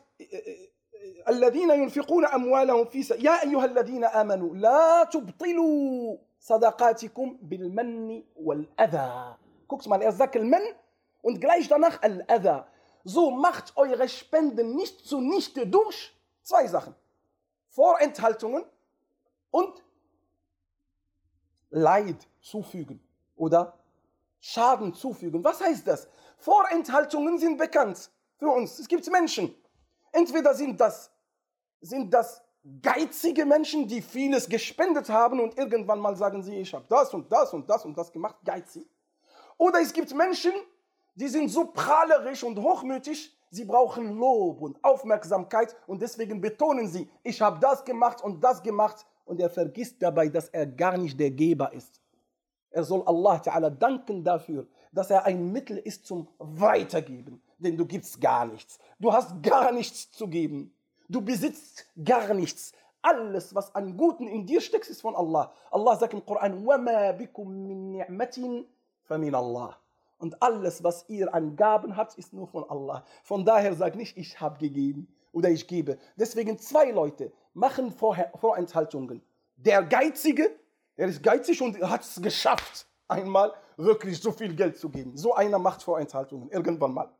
الذين 1.28 1.70
ينفقون 1.70 2.25
أموالهم 2.25 2.86
في 2.86 3.00
يا 3.20 3.44
أيها 3.44 3.66
الذين 3.66 4.04
آمنوا 4.06 4.56
لا 4.56 5.04
تبطلوا 5.04 6.18
صدقاتكم 6.40 7.38
بالمن 7.42 8.24
والأذى. 8.36 9.36
Guckt 9.68 9.88
mal, 9.88 10.01
er 10.01 10.12
sagt 10.12 10.36
Al-Man 10.36 10.62
und 11.26 11.40
gleich 11.40 11.66
danach 11.66 12.00
Al-Adha. 12.02 12.68
So 13.02 13.33
macht 13.33 13.76
eure 13.76 14.09
Spenden 14.09 14.76
nicht 14.76 15.04
zunichte 15.04 15.66
durch 15.66 16.16
zwei 16.42 16.68
Sachen. 16.68 16.95
Vorenthaltungen 17.66 18.64
und 19.50 19.83
Leid 21.71 22.28
zufügen 22.40 23.00
oder 23.35 23.76
Schaden 24.38 24.95
zufügen. 24.95 25.42
Was 25.42 25.61
heißt 25.61 25.88
das? 25.88 26.06
Vorenthaltungen 26.38 27.40
sind 27.40 27.59
bekannt 27.59 28.09
für 28.38 28.50
uns. 28.50 28.78
Es 28.78 28.87
gibt 28.87 29.11
Menschen. 29.11 29.52
Entweder 30.12 30.54
sind 30.54 30.80
das, 30.80 31.11
sind 31.80 32.14
das 32.14 32.40
geizige 32.80 33.45
Menschen, 33.45 33.88
die 33.88 34.00
vieles 34.00 34.49
gespendet 34.49 35.09
haben 35.09 35.40
und 35.40 35.59
irgendwann 35.59 35.99
mal 35.99 36.14
sagen 36.14 36.45
sie, 36.45 36.61
ich 36.61 36.73
habe 36.73 36.87
das 36.88 37.12
und 37.12 37.33
das 37.33 37.52
und 37.52 37.68
das 37.68 37.85
und 37.85 37.99
das 37.99 38.12
gemacht, 38.12 38.37
geizig. 38.45 38.88
Oder 39.59 39.80
es 39.80 39.92
gibt 39.92 40.14
Menschen, 40.14 40.52
die 41.16 41.28
sind 41.28 41.50
so 41.50 41.66
prahlerisch 41.66 42.44
und 42.44 42.58
hochmütig, 42.58 43.36
sie 43.50 43.66
brauchen 43.66 44.18
Lob 44.18 44.62
und 44.62 44.84
Aufmerksamkeit 44.84 45.75
und 45.88 46.01
deswegen 46.01 46.40
betonen 46.40 46.88
sie, 46.88 47.10
ich 47.24 47.42
habe 47.42 47.60
das 47.60 47.84
gemacht 47.84 48.24
und 48.24 48.44
das 48.44 48.62
gemacht 48.63 49.06
und 49.25 49.40
er 49.40 49.50
vergisst 49.50 50.01
dabei, 50.01 50.30
dass 50.30 50.50
er 50.50 50.66
gar 50.66 50.98
nicht 50.98 51.20
der 51.20 51.32
Geber 51.32 51.72
ist. 51.74 52.01
Er 52.72 52.84
soll 52.84 53.04
Allah 53.06 53.36
Ta'ala 53.36 53.70
danken 53.70 54.24
dafür, 54.24 54.66
dass 54.94 55.10
er 55.10 55.25
ein 55.25 55.51
Mittel 55.51 55.78
ist 55.78 56.06
zum 56.06 56.28
Weitergeben, 56.38 57.42
denn 57.58 57.78
du 57.78 57.86
gibst 57.86 58.20
gar 58.22 58.46
nichts. 58.46 58.80
Du 59.00 59.12
hast 59.12 59.44
gar 59.44 59.72
nichts 59.72 60.12
zu 60.12 60.28
geben. 60.28 60.74
Du 61.10 61.22
besitzt 61.22 61.86
gar 62.04 62.34
nichts. 62.34 62.72
Alles, 63.01 63.54
was 63.54 63.74
an 63.75 63.98
Guten 63.98 64.28
in 64.28 64.46
dir 64.46 64.62
steckt, 64.62 64.88
ist 64.88 65.01
von 65.01 65.16
Allah. 65.16 65.51
Allah 65.72 65.98
sagt 65.98 66.13
im 66.13 66.25
Koran, 66.25 66.66
وَمَا 66.66 67.12
بِكُم 67.18 67.48
مِّن 67.48 67.92
نِعْمَةٍ 67.92 68.66
فَمِنَ 69.10 69.36
اللَّهِ 69.36 69.75
und 70.19 70.43
alles, 70.43 70.83
was 70.83 71.05
ihr 71.09 71.33
an 71.35 71.57
Gaben 71.57 71.97
habt, 71.97 72.15
ist 72.17 72.33
nur 72.33 72.47
von 72.47 72.69
Allah. 72.69 73.05
Von 73.23 73.45
daher 73.45 73.75
sag 73.75 73.97
nicht, 73.97 74.17
ich 74.17 74.41
habe 74.41 74.59
gegeben 74.59 75.09
oder 75.33 75.51
ich 75.51 75.67
gebe. 75.67 75.99
Deswegen 76.17 76.59
zwei 76.59 76.91
Leute 76.91 77.33
machen 77.53 77.93
Vorenthaltungen. 77.93 79.23
Der 79.57 79.83
Geizige, 79.83 80.51
er 80.97 81.09
ist 81.09 81.23
geizig 81.23 81.61
und 81.61 81.81
hat 81.83 82.03
es 82.03 82.21
geschafft, 82.23 82.87
einmal 83.09 83.53
wirklich 83.77 84.21
so 84.21 84.33
viel 84.33 84.55
Geld 84.55 84.79
zu 84.79 84.89
geben. 84.89 85.17
So 85.17 85.35
einer 85.35 85.59
macht 85.59 85.83
Vorenthaltungen, 85.83 86.51
irgendwann 86.51 86.95
mal. 86.95 87.11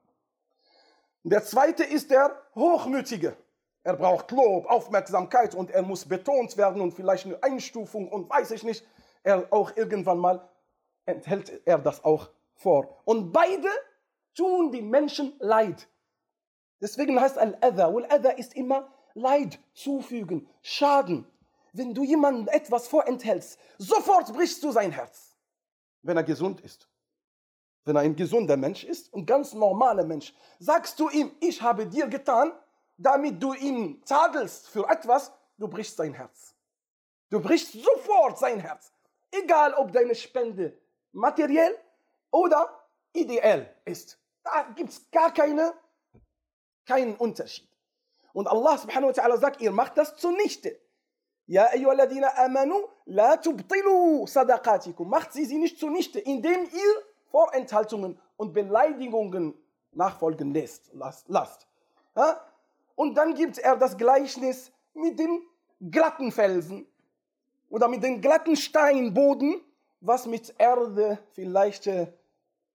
Der 1.23 1.43
zweite 1.43 1.85
ist 1.85 2.11
der 2.11 2.41
Hochmütige. 2.55 3.37
Er 3.83 3.95
braucht 3.95 4.31
Lob, 4.31 4.67
Aufmerksamkeit 4.67 5.55
und 5.55 5.71
er 5.71 5.83
muss 5.83 6.05
betont 6.07 6.57
werden 6.57 6.81
und 6.81 6.93
vielleicht 6.93 7.26
eine 7.26 7.43
Einstufung 7.43 8.09
und 8.09 8.29
weiß 8.31 8.53
ich 8.53 8.62
nicht. 8.62 8.87
Er 9.23 9.47
auch 9.50 9.76
irgendwann 9.76 10.19
mal 10.19 10.49
enthält 11.05 11.62
er 11.65 11.79
das 11.79 12.05
auch 12.05 12.29
vor. 12.56 13.00
Und 13.04 13.32
beide 13.32 13.68
tun 14.34 14.72
die 14.72 14.82
Menschen 14.82 15.34
leid. 15.38 15.88
Deswegen 16.80 17.20
heißt 17.20 17.38
Al-Adha. 17.38 17.92
Wal-Adha 17.92 18.30
ist 18.30 18.54
immer 18.54 18.92
Leid 19.14 19.58
zufügen, 19.72 20.46
Schaden. 20.60 21.26
Wenn 21.72 21.94
du 21.94 22.04
jemandem 22.04 22.48
etwas 22.48 22.88
vorenthältst, 22.88 23.58
sofort 23.78 24.32
brichst 24.32 24.62
du 24.62 24.72
sein 24.72 24.92
Herz, 24.92 25.36
wenn 26.02 26.16
er 26.16 26.22
gesund 26.22 26.60
ist. 26.60 26.88
Wenn 27.84 27.96
er 27.96 28.02
ein 28.02 28.16
gesunder 28.16 28.56
Mensch 28.56 28.84
ist, 28.84 29.14
ein 29.14 29.25
ganz 29.25 29.54
normaler 29.54 30.04
Mensch, 30.04 30.34
sagst 30.58 30.98
du 30.98 31.08
ihm, 31.08 31.30
ich 31.40 31.62
habe 31.62 31.86
dir 31.86 32.08
getan, 32.08 32.52
damit 32.98 33.42
du 33.42 33.54
ihn 33.54 34.02
tadelst 34.04 34.68
für 34.68 34.88
etwas, 34.88 35.32
du 35.56 35.68
brichst 35.68 35.96
sein 35.96 36.12
Herz. 36.12 36.54
Du 37.30 37.40
brichst 37.40 37.72
sofort 37.72 38.38
sein 38.38 38.60
Herz. 38.60 38.92
Egal, 39.30 39.75
ob 39.75 39.92
deine 39.92 40.14
Spende 40.14 40.78
materiell 41.12 41.75
oder 42.30 42.68
ideell 43.12 43.75
ist. 43.85 44.18
Da 44.42 44.62
gibt 44.75 44.90
es 44.90 45.11
gar 45.11 45.33
keine, 45.33 45.73
keinen 46.85 47.16
Unterschied. 47.16 47.68
Und 48.33 48.49
Allah 48.49 48.76
subhanahu 48.78 49.09
wa 49.09 49.23
ta'ala 49.23 49.38
sagt, 49.38 49.61
ihr 49.61 49.71
macht 49.71 49.97
das 49.97 50.16
zunichte. 50.16 50.78
Ja, 51.47 51.66
ayyuhalladhina 51.73 52.37
amanu, 52.37 52.88
la 53.06 53.37
tubtilu 53.37 54.26
sadaqatikum. 54.26 55.09
Macht 55.09 55.33
sie 55.33 55.45
sie 55.45 55.59
nicht 55.59 55.78
zunichte, 55.78 56.18
indem 56.21 56.64
ihr 56.64 57.02
Vorenthaltungen 57.30 58.21
und 58.37 58.52
Beleidigungen 58.52 59.54
nachfolgen 59.92 60.52
lässt. 60.52 60.90
lasst. 60.92 61.66
Ja? 62.16 62.40
Und 62.95 63.14
dann 63.14 63.35
gibt 63.35 63.59
er 63.59 63.76
das 63.76 63.97
Gleichnis 63.97 64.73
mit 64.95 65.18
dem 65.18 65.42
glatten 65.80 66.33
Felsen 66.33 66.87
oder 67.68 67.88
mit 67.88 68.02
dem 68.02 68.21
glatten 68.21 68.56
Steinboden, 68.56 69.61
was 70.06 70.26
mit 70.26 70.54
Erde 70.58 71.18
vielleicht 71.32 71.86
äh, 71.86 72.06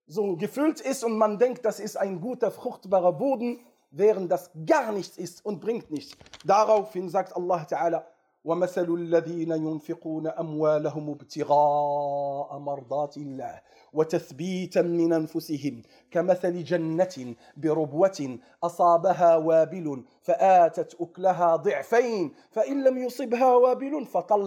so 0.06 0.36
gefüllt 0.36 0.80
ist 0.80 1.04
und 1.04 1.16
man 1.16 1.38
denkt, 1.38 1.64
das 1.64 1.80
ist 1.80 1.96
ein 1.96 2.20
guter, 2.20 2.50
fruchtbarer 2.50 3.12
Boden, 3.12 3.60
während 3.90 4.30
das 4.30 4.50
gar 4.66 4.92
nichts 4.92 5.16
ist 5.16 5.44
und 5.44 5.60
bringt 5.60 5.90
nichts. 5.90 6.16
Daraufhin 6.44 7.08
sagt 7.08 7.36
Allah 7.36 7.66
Ta'ala, 7.68 8.06
ومثل 8.44 8.94
الذين 8.94 9.50
ينفقون 9.50 10.26
اموالهم 10.26 11.10
ابتغاء 11.10 12.58
مرضات 12.58 13.16
الله 13.16 13.60
وتثبيتا 13.92 14.82
من 14.82 15.12
انفسهم 15.12 15.82
كمثل 16.10 16.64
جنه 16.64 17.34
بربوه 17.56 18.38
اصابها 18.62 19.36
وابل 19.36 20.04
فاتت 20.22 20.96
اكلها 21.00 21.56
ضعفين 21.56 22.34
فان 22.50 22.84
لم 22.84 22.98
يصبها 22.98 23.54
وابل 23.54 24.06
فطل 24.06 24.42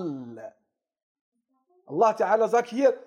Allah 1.85 2.13
Ta'ala 2.13 2.47
sagt 2.47 2.69
hier, 2.69 2.97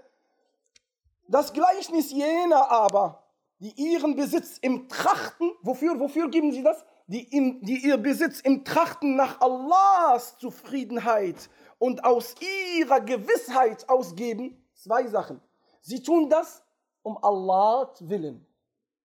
das 1.26 1.52
Gleichnis 1.52 2.10
jener 2.10 2.70
aber, 2.70 3.22
die 3.58 3.72
ihren 3.76 4.14
Besitz 4.16 4.58
im 4.58 4.88
Trachten, 4.88 5.52
wofür, 5.62 5.98
wofür 5.98 6.30
geben 6.30 6.52
sie 6.52 6.62
das? 6.62 6.84
Die, 7.06 7.22
in, 7.22 7.60
die 7.62 7.78
ihr 7.86 7.96
Besitz 7.96 8.40
im 8.40 8.64
Trachten 8.64 9.16
nach 9.16 9.40
Allahs 9.40 10.38
Zufriedenheit 10.38 11.50
und 11.78 12.04
aus 12.04 12.34
ihrer 12.76 13.00
Gewissheit 13.00 13.88
ausgeben. 13.88 14.62
Zwei 14.74 15.06
Sachen. 15.06 15.40
Sie 15.80 16.02
tun 16.02 16.28
das 16.30 16.62
um 17.02 17.18
Allahs 17.22 18.08
Willen, 18.08 18.46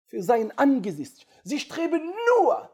für 0.06 0.22
sein 0.22 0.56
Angesicht. 0.58 1.26
Sie 1.44 1.60
streben 1.60 2.12
nur 2.36 2.70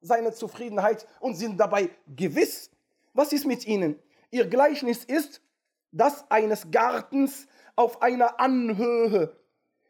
seine 0.00 0.32
Zufriedenheit 0.32 1.06
und 1.20 1.34
sind 1.34 1.58
dabei 1.58 1.90
gewiss. 2.16 2.70
Was 3.12 3.32
ist 3.32 3.46
mit 3.46 3.66
ihnen? 3.66 4.00
Ihr 4.30 4.46
Gleichnis 4.46 5.04
ist, 5.04 5.42
das 5.92 6.30
eines 6.30 6.70
Gartens 6.70 7.46
auf 7.76 8.02
einer 8.02 8.40
Anhöhe, 8.40 9.36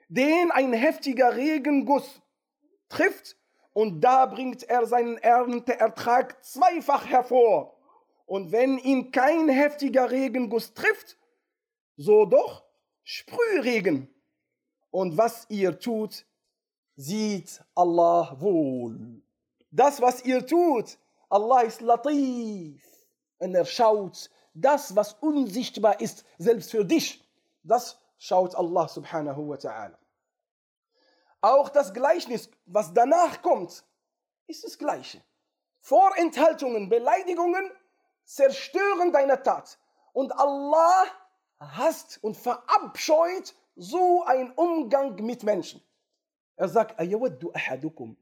den 0.08 0.50
ein 0.50 0.72
heftiger 0.72 1.36
Regenguss 1.36 2.20
trifft 2.88 3.36
und 3.72 4.00
da 4.00 4.26
bringt 4.26 4.62
er 4.64 4.86
seinen 4.86 5.18
Ernteertrag 5.18 6.44
zweifach 6.44 7.06
hervor. 7.06 7.76
Und 8.26 8.52
wenn 8.52 8.78
ihn 8.78 9.10
kein 9.10 9.48
heftiger 9.48 10.10
Regenguss 10.10 10.74
trifft, 10.74 11.18
so 11.96 12.26
doch 12.26 12.64
Sprühregen. 13.02 14.08
Und 14.90 15.16
was 15.16 15.46
ihr 15.48 15.78
tut, 15.78 16.24
sieht 16.96 17.62
Allah 17.74 18.36
wohl. 18.38 19.22
Das, 19.70 20.00
was 20.00 20.24
ihr 20.24 20.44
tut, 20.46 20.98
Allah 21.28 21.62
ist 21.62 21.80
latif. 21.80 22.82
Und 23.38 23.54
er 23.54 23.64
schaut 23.64 24.30
das, 24.53 24.95
was 24.95 25.13
unsichtbar 25.13 25.99
ist, 25.99 26.25
selbst 26.37 26.71
für 26.71 26.85
dich. 26.85 27.23
Das 27.63 27.97
schaut 28.17 28.55
Allah 28.55 28.87
subhanahu 28.87 29.49
wa 29.49 29.55
ta'ala. 29.55 29.97
Auch 31.41 31.69
das 31.69 31.93
Gleichnis, 31.93 32.49
was 32.65 32.93
danach 32.93 33.41
kommt, 33.41 33.83
ist 34.47 34.63
das 34.63 34.77
Gleiche. 34.77 35.21
Vorenthaltungen, 35.81 36.89
Beleidigungen 36.89 37.69
zerstören 38.23 39.11
deine 39.11 39.41
Tat. 39.43 39.77
Und 40.13 40.31
Allah 40.31 41.05
hasst 41.59 42.23
und 42.23 42.35
verabscheut 42.35 43.53
so 43.75 44.23
einen 44.23 44.51
Umgang 44.53 45.15
mit 45.23 45.43
Menschen. 45.43 45.83
Er 46.55 46.69
sagt, 46.69 46.99
أيود 46.99 47.51
أحدكم 47.55 48.15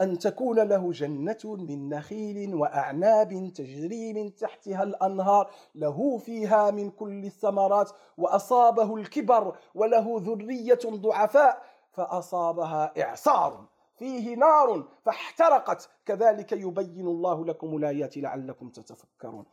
أن 0.00 0.18
تكون 0.18 0.60
له 0.60 0.92
جنة 0.92 1.38
من 1.44 1.88
نخيل 1.88 2.54
وأعناب 2.54 3.52
تجري 3.54 4.12
من 4.12 4.34
تحتها 4.34 4.82
الأنهار 4.82 5.50
له 5.74 6.18
فيها 6.18 6.70
من 6.70 6.90
كل 6.90 7.24
الثمرات 7.24 7.90
وأصابه 8.18 8.96
الكبر 8.96 9.56
وله 9.74 10.16
ذرية 10.18 10.78
ضعفاء 10.84 11.62
فأصابها 11.92 12.92
إعصار. 13.02 13.68
فيه 13.98 14.36
نار 14.36 14.84
فاحترقت. 15.04 15.90
كذلك 16.06 16.52
يبين 16.52 17.06
الله 17.06 17.44
لكم 17.44 17.76
الآيات 17.76 18.16
لعلكم 18.16 18.68
تتفكرون. 18.68 19.44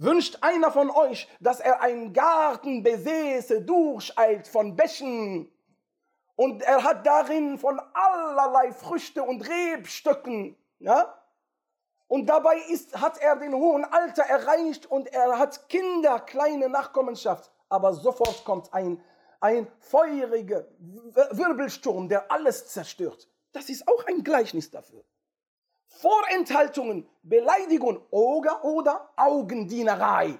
Wünscht 0.00 0.38
einer 0.40 0.72
von 0.72 0.90
euch, 0.90 1.28
dass 1.40 1.60
er 1.60 1.80
einen 1.80 2.12
Garten 2.12 2.82
besäße, 2.82 3.62
durcheilt 3.62 4.48
von 4.48 4.74
Bächen, 4.74 5.48
und 6.36 6.62
er 6.62 6.82
hat 6.82 7.06
darin 7.06 7.58
von 7.58 7.80
allerlei 7.92 8.72
Früchte 8.72 9.22
und 9.22 9.48
Rebstöcken, 9.48 10.56
ja? 10.78 11.14
Und 12.06 12.26
dabei 12.26 12.58
ist, 12.68 13.00
hat 13.00 13.18
er 13.18 13.36
den 13.36 13.54
hohen 13.54 13.84
Alter 13.84 14.24
erreicht 14.24 14.86
und 14.86 15.12
er 15.12 15.38
hat 15.38 15.68
Kinder, 15.68 16.20
kleine 16.20 16.68
Nachkommenschaft. 16.68 17.50
Aber 17.68 17.94
sofort 17.94 18.44
kommt 18.44 18.72
ein 18.74 19.02
ein 19.44 19.68
feuriger 19.78 20.64
Wirbelsturm, 21.32 22.08
der 22.08 22.32
alles 22.32 22.66
zerstört. 22.66 23.28
Das 23.52 23.68
ist 23.68 23.86
auch 23.86 24.06
ein 24.06 24.24
Gleichnis 24.24 24.70
dafür. 24.70 25.04
Vorenthaltungen, 25.86 27.06
Beleidigung 27.22 28.00
oder, 28.10 28.64
oder 28.64 29.10
Augendienerei. 29.16 30.38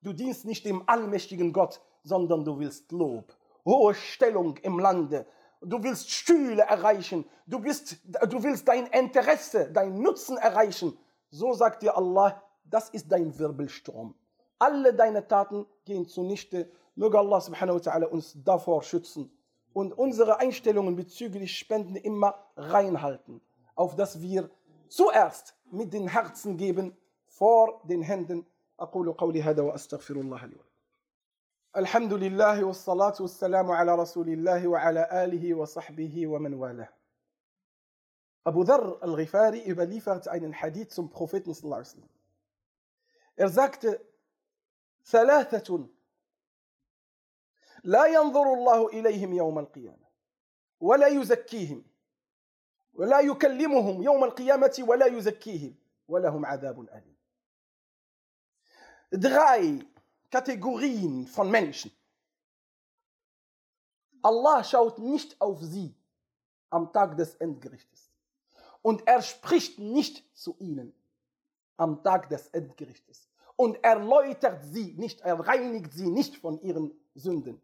Du 0.00 0.12
dienst 0.12 0.44
nicht 0.44 0.64
dem 0.64 0.88
allmächtigen 0.88 1.52
Gott, 1.52 1.80
sondern 2.04 2.44
du 2.44 2.56
willst 2.60 2.92
Lob, 2.92 3.34
hohe 3.65 3.93
Stellung 3.93 4.57
im 4.57 4.79
Lande. 4.79 5.25
Du 5.61 5.83
willst 5.83 6.09
Stühle 6.09 6.63
erreichen. 6.63 7.25
Du, 7.45 7.59
bist, 7.59 7.97
du 8.29 8.43
willst 8.43 8.67
dein 8.67 8.87
Interesse, 8.87 9.71
dein 9.71 9.99
Nutzen 10.01 10.37
erreichen. 10.37 10.97
So 11.29 11.53
sagt 11.53 11.83
dir 11.83 11.95
Allah, 11.95 12.41
das 12.63 12.89
ist 12.89 13.11
dein 13.11 13.37
Wirbelsturm. 13.37 14.15
Alle 14.57 14.93
deine 14.93 15.27
Taten 15.27 15.65
gehen 15.85 16.07
zunichte 16.07 16.71
Möge 16.95 17.17
Allah 17.17 17.39
subhanahu 17.39 17.77
wa 17.77 17.79
ta'ala 17.79 18.05
uns 18.05 18.35
davor 18.43 18.83
schützen 18.83 19.31
und 19.73 19.93
unsere 19.97 20.39
Einstellungen 20.39 20.95
bezüglich 20.95 21.57
Spenden 21.57 21.95
immer 21.95 22.35
reinhalten, 22.57 23.41
auf 23.75 23.95
dass 23.95 24.21
wir 24.21 24.49
zuerst 24.89 25.55
mit 25.71 25.93
den 25.93 26.07
Herzen 26.07 26.57
geben 26.57 26.97
vor 27.27 27.81
den 27.85 28.01
Händen. 28.01 28.45
أقول 28.81 29.13
قولي 29.13 29.43
هذا 29.43 29.61
وأستغفر 29.61 30.15
الله 30.15 30.45
لي 30.45 30.57
الحمد 31.76 32.12
لله 32.12 32.64
والصلاة 32.64 33.14
والسلام 33.20 33.70
على 33.70 33.94
رسول 33.94 34.28
الله 34.28 34.68
وعلى 34.68 35.08
آله 35.24 35.54
وصحبه 35.54 36.26
ومن 36.26 36.54
والاه. 36.54 36.88
Abu 38.46 38.64
Dharr 38.64 39.02
al-Ghifari 39.02 39.62
überliefert 39.66 40.28
einen 40.28 40.54
Hadith 40.54 40.90
zum 40.94 41.10
Propheten 41.10 41.52
sallallahu 41.52 41.80
alaihi 41.80 41.96
wasallam. 41.96 42.08
Er 43.36 43.48
sagte: 43.48 44.00
ثلاثة 45.04 45.88
لا 47.84 48.06
ينظر 48.06 48.54
الله 48.54 48.88
إليهم 48.88 49.32
يوم 49.32 49.58
القيامة 49.58 50.06
ولا 50.80 51.06
يزكيهم 51.06 51.84
ولا 52.94 53.20
يكلمهم 53.20 54.02
يوم 54.02 54.24
القيامة 54.24 54.84
ولا 54.88 55.06
يزكيهم 55.06 55.74
ولهم 56.08 56.46
عذاب 56.46 56.80
أليم 56.80 57.16
Drei 59.14 59.95
Kategorien 60.36 61.26
von 61.26 61.50
Menschen. 61.50 61.90
Allah 64.20 64.62
schaut 64.62 64.98
nicht 64.98 65.40
auf 65.40 65.62
sie 65.62 65.94
am 66.68 66.92
Tag 66.92 67.16
des 67.16 67.36
Endgerichtes. 67.36 68.10
Und 68.82 69.06
er 69.06 69.22
spricht 69.22 69.78
nicht 69.78 70.24
zu 70.36 70.54
ihnen. 70.58 70.92
am 71.78 72.02
Tag 72.02 72.28
des 72.28 72.48
Endgerichtes. 72.48 73.28
Und 73.56 73.82
erläutert 73.82 74.62
sie 74.64 74.94
nicht, 74.98 75.20
er 75.20 75.38
reinigt 75.40 75.92
sie 75.92 76.10
nicht 76.10 76.36
von 76.36 76.60
ihren 76.60 76.90
Sünden. 77.14 77.60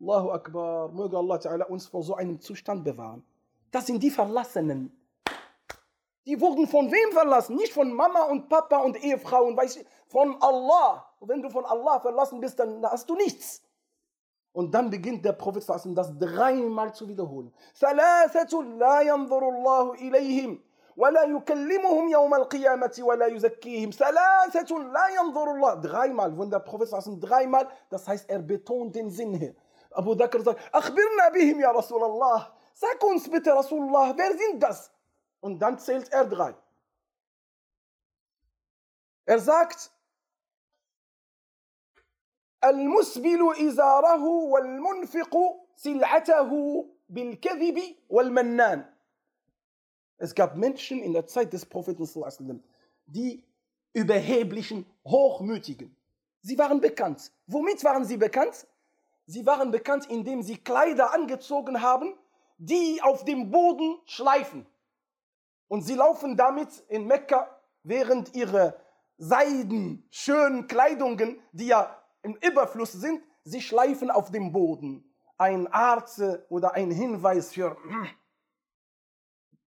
Allahu 0.00 0.30
Akbar, 0.30 0.88
möge 0.92 1.16
Allah 1.16 1.36
Ta'ala 1.36 1.66
uns 1.66 1.86
vor 1.86 2.02
so 2.02 2.14
einem 2.14 2.40
Zustand 2.40 2.84
bewahren. 2.84 3.24
Das 3.70 3.86
sind 3.86 4.00
die 4.02 4.10
Verlassenen. 4.10 4.92
Die 6.28 6.40
wurden 6.40 6.66
von 6.66 6.92
wem 6.92 7.12
verlassen? 7.12 7.56
Nicht 7.56 7.72
von 7.72 7.92
Mama 7.92 8.24
und 8.24 8.48
Papa 8.48 8.78
und 8.78 9.02
Ehefrau 9.02 9.44
und 9.44 9.56
weiß 9.56 9.76
ich, 9.76 9.86
von 10.07 10.37
Allah. 10.41 11.05
Und 11.19 11.29
wenn 11.29 11.41
du 11.41 11.49
von 11.49 11.65
Allah 11.65 11.99
verlassen 11.99 12.39
bist, 12.39 12.59
dann 12.59 12.85
hast 12.85 13.09
du 13.09 13.15
nichts. 13.15 13.61
Und 14.53 14.71
dann 14.71 14.89
beginnt 14.89 15.25
der 15.25 15.33
Prophet 15.33 15.67
das 15.67 16.17
dreimal 16.19 16.93
zu 16.93 17.07
wiederholen. 17.07 17.51
ثلاثة 17.75 18.61
لا 18.61 19.01
ينظر 19.01 19.49
الله 19.49 19.93
إليهم 19.93 20.61
ولا 20.97 21.23
يكلمهم 21.23 22.09
يوم 22.09 22.33
القيامة 22.33 22.95
ولا 22.99 23.27
يزكيهم 23.27 23.91
ثلاثة 23.91 24.77
لا 24.77 25.07
ينظر 25.07 25.51
الله 25.51 25.81
dreimal 25.81 26.37
wenn 26.37 26.49
der 26.51 26.59
Prophet 26.59 26.89
dreimal 27.19 27.67
das 27.89 28.07
heißt 28.07 28.29
er 28.29 28.39
betont 28.39 28.95
den 28.95 29.09
Sinn 29.09 29.33
hier 29.33 29.55
Abu 29.91 30.15
Bakr 30.15 30.41
sagt 30.41 30.59
أخبرنا 30.73 31.29
بهم 31.33 31.59
يا 31.59 31.71
رسول 31.71 32.03
الله 32.03 32.47
sag 32.73 33.03
uns 33.03 33.29
bitte 33.29 33.55
Rasulullah 33.55 34.13
wer 34.15 34.37
sind 34.37 34.61
das 34.61 34.91
und 35.41 35.59
dann 35.59 35.79
zählt 35.79 36.11
er 36.11 36.25
drei 36.25 36.55
er 39.25 39.39
sagt 39.39 39.91
المسبل 42.63 43.67
إزاره 43.67 44.23
والمنفق 44.23 45.37
سلعته 45.75 46.49
بالكذب 47.09 47.79
والمنان 48.09 48.85
Es 50.17 50.33
gab 50.35 50.55
Menschen 50.55 51.01
in 51.01 51.11
der 51.11 51.25
Zeit 51.27 51.51
des 51.51 51.65
Propheten, 51.65 52.63
die 53.07 53.43
überheblichen, 53.93 54.85
hochmütigen. 55.05 55.95
Sie 56.41 56.57
waren 56.57 56.79
bekannt. 56.79 57.31
Womit 57.47 57.83
waren 57.83 58.05
sie 58.05 58.17
bekannt? 58.17 58.67
Sie 59.25 59.45
waren 59.45 59.71
bekannt, 59.71 60.09
indem 60.09 60.41
sie 60.41 60.57
Kleider 60.57 61.13
angezogen 61.13 61.81
haben, 61.81 62.13
die 62.57 63.01
auf 63.01 63.25
dem 63.25 63.51
Boden 63.51 63.97
schleifen. 64.05 64.65
Und 65.67 65.81
sie 65.81 65.95
laufen 65.95 66.37
damit 66.37 66.83
in 66.87 67.05
Mekka, 67.07 67.49
während 67.83 68.35
ihre 68.35 68.79
Seiden, 69.17 70.07
schönen 70.09 70.67
Kleidungen, 70.67 71.39
die 71.51 71.67
ja 71.67 71.96
im 72.22 72.36
Überfluss 72.36 72.92
sind, 72.92 73.22
sie 73.44 73.60
schleifen 73.60 74.10
auf 74.10 74.30
dem 74.30 74.52
Boden. 74.52 75.04
Ein 75.36 75.66
Arzt 75.68 76.22
oder 76.48 76.74
ein 76.74 76.90
Hinweis 76.90 77.52
für 77.52 77.76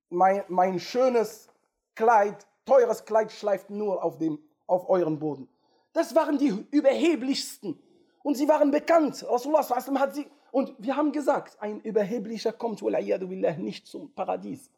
mein, 0.10 0.44
mein 0.50 0.80
schönes 0.80 1.50
Kleid, 1.96 2.46
teures 2.66 3.06
Kleid 3.06 3.32
schleift 3.32 3.70
nur 3.70 4.04
auf, 4.04 4.18
dem, 4.18 4.40
auf 4.68 4.90
euren 4.90 5.20
Boden. 5.20 5.48
Das 5.94 6.16
waren 6.16 6.38
die 6.38 6.66
überheblichsten. 6.72 7.82
Und 8.24 8.36
sie 8.36 8.48
waren 8.48 8.72
bekannt. 8.72 9.26
Rasulullah 9.28 9.68
hat 9.68 10.14
sie, 10.14 10.28
und 10.52 10.76
wir 10.78 10.96
haben 10.96 11.12
gesagt, 11.12 11.58
ein 11.60 11.82
Überheblicher 11.82 12.54
kommt 12.54 12.82
nicht 12.82 13.88
zum 13.88 14.14
Paradies. 14.14 14.70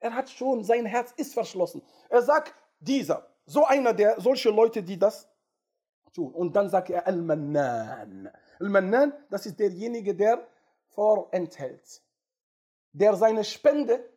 Er 0.00 0.14
hat 0.14 0.28
schon, 0.28 0.64
sein 0.64 0.84
Herz 0.84 1.14
ist 1.16 1.32
verschlossen. 1.32 1.82
Er 2.10 2.22
sagt, 2.22 2.54
dieser, 2.78 3.26
so 3.46 3.64
einer 3.64 3.94
der, 3.94 4.20
solche 4.20 4.50
Leute, 4.50 4.82
die 4.82 4.98
das 4.98 5.28
tun. 6.14 6.32
Und 6.32 6.56
dann 6.56 6.70
sagt 6.70 6.90
er 6.90 7.06
Al-Mannan. 7.06 8.30
Al-Mannan, 8.60 9.12
das 9.30 9.46
ist 9.46 9.58
derjenige, 9.58 10.14
der 10.14 10.46
vorenthält. 10.88 12.02
Der 12.92 13.14
seine 13.16 13.44
Spende 13.44 14.08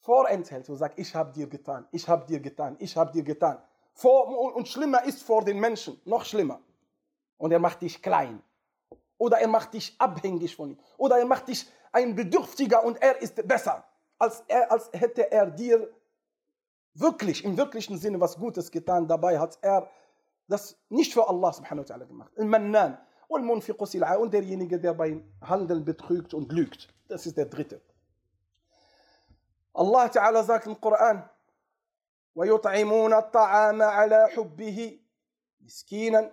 vorenthält 0.00 0.68
und 0.68 0.76
sagt, 0.76 0.98
ich 0.98 1.14
habe 1.14 1.32
dir 1.32 1.48
getan, 1.48 1.86
ich 1.90 2.08
habe 2.08 2.26
dir 2.26 2.40
getan, 2.40 2.76
ich 2.78 2.96
habe 2.96 3.12
dir 3.12 3.24
getan. 3.24 3.60
Vor, 3.92 4.54
und 4.54 4.68
schlimmer 4.68 5.04
ist 5.04 5.22
vor 5.22 5.44
den 5.44 5.58
Menschen, 5.58 6.00
noch 6.04 6.24
schlimmer. 6.24 6.60
Und 7.38 7.50
er 7.52 7.58
macht 7.58 7.82
dich 7.82 8.02
klein. 8.02 8.42
Oder 9.18 9.38
er 9.38 9.48
macht 9.48 9.74
dich 9.74 9.94
abhängig 9.98 10.54
von 10.54 10.70
ihm. 10.70 10.78
Oder 10.96 11.18
er 11.18 11.26
macht 11.26 11.48
dich 11.48 11.66
ein 11.92 12.14
Bedürftiger 12.14 12.84
und 12.84 13.00
er 13.02 13.20
ist 13.20 13.46
besser, 13.48 13.84
als, 14.18 14.44
er, 14.48 14.70
als 14.70 14.90
hätte 14.92 15.30
er 15.32 15.46
dir 15.46 15.90
wirklich, 16.94 17.44
im 17.44 17.56
wirklichen 17.56 17.98
Sinne 17.98 18.20
was 18.20 18.36
Gutes 18.36 18.70
getan. 18.70 19.08
Dabei 19.08 19.38
hat 19.38 19.58
er 19.62 19.88
داس 20.48 20.76
نشفى 20.90 21.20
الله 21.30 21.50
سبحانه 21.50 21.80
وتعالى 21.80 22.04
دماغ 22.04 22.26
المنان 22.38 22.98
والمنفق 23.28 23.84
سلعة 23.84 24.18
وندير 24.18 24.42
يني 24.42 24.64
قدر 24.64 24.92
بين 24.92 25.32
هندل 25.42 25.80
بتخيكت 25.80 26.34
وندلوكت. 26.34 26.88
داس 27.10 27.26
از 27.26 27.32
دريتر 27.32 27.78
الله 29.78 30.06
تعالى 30.06 30.40
ذاك 30.40 30.66
القرآن. 30.66 31.22
ويطعمون 32.34 33.14
الطعام 33.14 33.82
على 33.82 34.28
حبه 34.28 34.98
مسكينا 35.60 36.32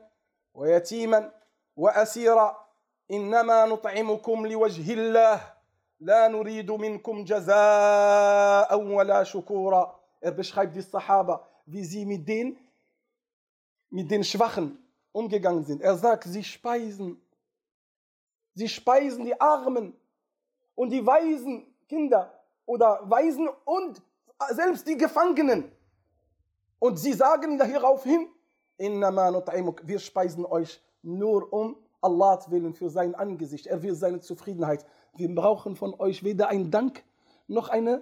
ويتيما 0.53 1.31
وأسيرا. 1.75 2.67
إنما 3.11 3.65
نطعمكم 3.65 4.47
لوجه 4.47 4.93
الله. 4.93 5.53
لا 5.99 6.27
نريد 6.27 6.71
منكم 6.71 7.23
جزاء 7.23 8.81
ولا 8.81 9.23
شكورا. 9.23 9.99
باش 10.23 10.53
خايب 10.53 10.71
دي 10.71 10.79
الصحابة؟ 10.79 11.39
في 11.71 11.83
زيم 11.83 12.11
الدين 12.11 12.57
mit 13.93 14.09
den 14.09 14.23
Schwachen 14.23 14.79
umgegangen 15.11 15.63
sind. 15.63 15.81
Er 15.83 15.95
sagt, 15.95 16.23
sie 16.23 16.43
speisen, 16.43 17.21
sie 18.55 18.67
speisen 18.67 19.23
die 19.23 19.39
Armen 19.39 19.95
und 20.73 20.89
die 20.89 21.05
weisen 21.05 21.67
Kinder 21.87 22.33
oder 22.65 23.01
Waisen 23.03 23.47
und 23.65 24.01
selbst 24.49 24.87
die 24.87 24.97
Gefangenen. 24.97 25.71
Und 26.79 26.97
sie 26.97 27.13
sagen 27.13 27.63
hieraufhin, 27.63 28.29
wir 28.79 29.99
speisen 29.99 30.43
euch 30.43 30.81
nur 31.03 31.53
um 31.53 31.77
Allahs 32.01 32.49
Willen 32.49 32.73
für 32.73 32.89
sein 32.89 33.13
Angesicht. 33.13 33.67
Er 33.67 33.83
will 33.83 33.93
seine 33.93 34.21
Zufriedenheit. 34.21 34.87
Wir 35.13 35.33
brauchen 35.33 35.75
von 35.75 35.93
euch 35.99 36.23
weder 36.23 36.47
einen 36.47 36.71
Dank 36.71 37.03
noch 37.47 37.69
eine, 37.69 38.01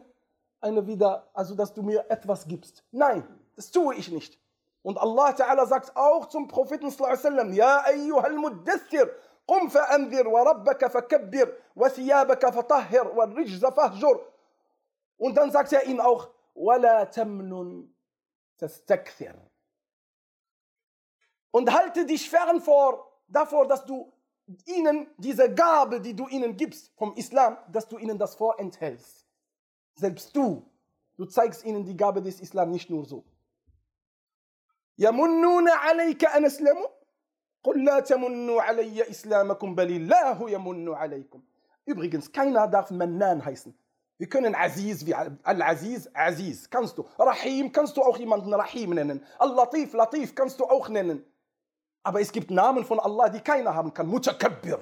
eine 0.61 0.87
wieder, 0.87 1.27
also 1.33 1.53
dass 1.53 1.73
du 1.73 1.83
mir 1.83 2.05
etwas 2.09 2.47
gibst. 2.47 2.85
Nein, 2.91 3.27
das 3.57 3.71
tue 3.71 3.93
ich 3.95 4.09
nicht. 4.09 4.40
Und 4.82 4.98
Allah 4.98 5.32
Ta'ala 5.32 5.66
sagt 5.66 5.96
auch 5.96 6.26
zum 6.26 6.48
Propheten 6.48 6.90
sallallahu 6.90 7.18
alaihi 7.18 7.24
wasallam, 7.24 7.52
Ja 7.52 7.84
ayyuhal 7.84 8.36
muddathir, 8.36 9.10
قم 9.48 9.68
فأنذر 9.68 10.28
وربك 10.28 10.86
فكبر 10.86 11.54
وثيابك 11.76 12.50
فطهر 12.50 13.08
والرجز 13.08 13.64
فاهجر 13.64 14.20
und 15.18 15.34
dann 15.36 15.50
sagt 15.50 15.72
er 15.72 15.86
ihnen 15.86 16.00
auch, 16.00 16.28
وَلَا 16.54 17.04
تَمْنُنْ 17.04 17.88
تَسْتَكْثِرْ 18.58 19.34
Und 21.50 21.72
halte 21.72 22.04
dich 22.04 22.28
fern 22.28 22.60
vor, 22.60 23.12
davor, 23.28 23.66
dass 23.66 23.84
du 23.84 24.12
ihnen 24.66 25.06
diese 25.16 25.52
Gabe, 25.54 26.00
die 26.00 26.14
du 26.14 26.28
ihnen 26.28 26.56
gibst 26.56 26.92
vom 26.96 27.14
Islam, 27.14 27.56
dass 27.72 27.88
du 27.88 27.98
ihnen 27.98 28.18
das 28.18 28.34
vorenthältst. 28.34 29.26
Selbst 29.94 30.36
du, 30.36 30.68
du 31.16 31.24
zeigst 31.24 31.64
ihnen 31.64 31.84
die 31.84 31.96
Gabe 31.96 32.20
des 32.20 32.40
Islam 32.40 32.70
nicht 32.70 32.90
nur 32.90 33.04
so. 33.06 33.24
يَمُنُّونَ 34.97 35.69
عَلَيْكَ 35.69 36.25
أَنْ 36.25 36.45
أَسْلَمُوا 36.45 36.87
قُلْ 37.63 37.83
لَا 37.83 37.99
تَمُنُّوا 37.99 38.61
عَلَيَّ 38.61 39.09
إِسْلَامَكُمْ 39.09 39.75
بَلِ 39.75 39.89
اللَّهُ 39.89 40.49
يَمُنُّ 40.49 40.93
عَلَيْكُمْ 40.93 41.41
Übrigens, 41.85 42.31
keiner 42.31 42.67
darf 42.67 42.91
Mannan 42.91 43.43
heißen. 43.43 43.73
Wir 44.17 44.29
können 44.29 44.53
Aziz 44.53 45.05
wie 45.05 45.15
Al-Aziz, 45.15 46.07
Aziz 46.13 46.69
kannst 46.69 46.95
du. 46.97 47.07
Rahim 47.17 47.71
kannst 47.71 47.97
du 47.97 48.03
auch 48.03 48.17
jemanden 48.17 48.53
Rahim 48.53 48.91
nennen. 48.91 49.25
Al-Latif, 49.39 49.93
Latif 49.93 50.35
kannst 50.35 50.59
du 50.59 50.65
auch 50.65 50.89
nennen. 50.89 51.25
Aber 52.03 52.21
es 52.21 52.31
gibt 52.31 52.51
Namen 52.51 52.85
von 52.85 52.99
Allah, 52.99 53.29
die 53.29 53.39
keiner 53.39 53.73
haben 53.73 53.91
kann. 53.93 54.05
Mutakabbir. 54.07 54.79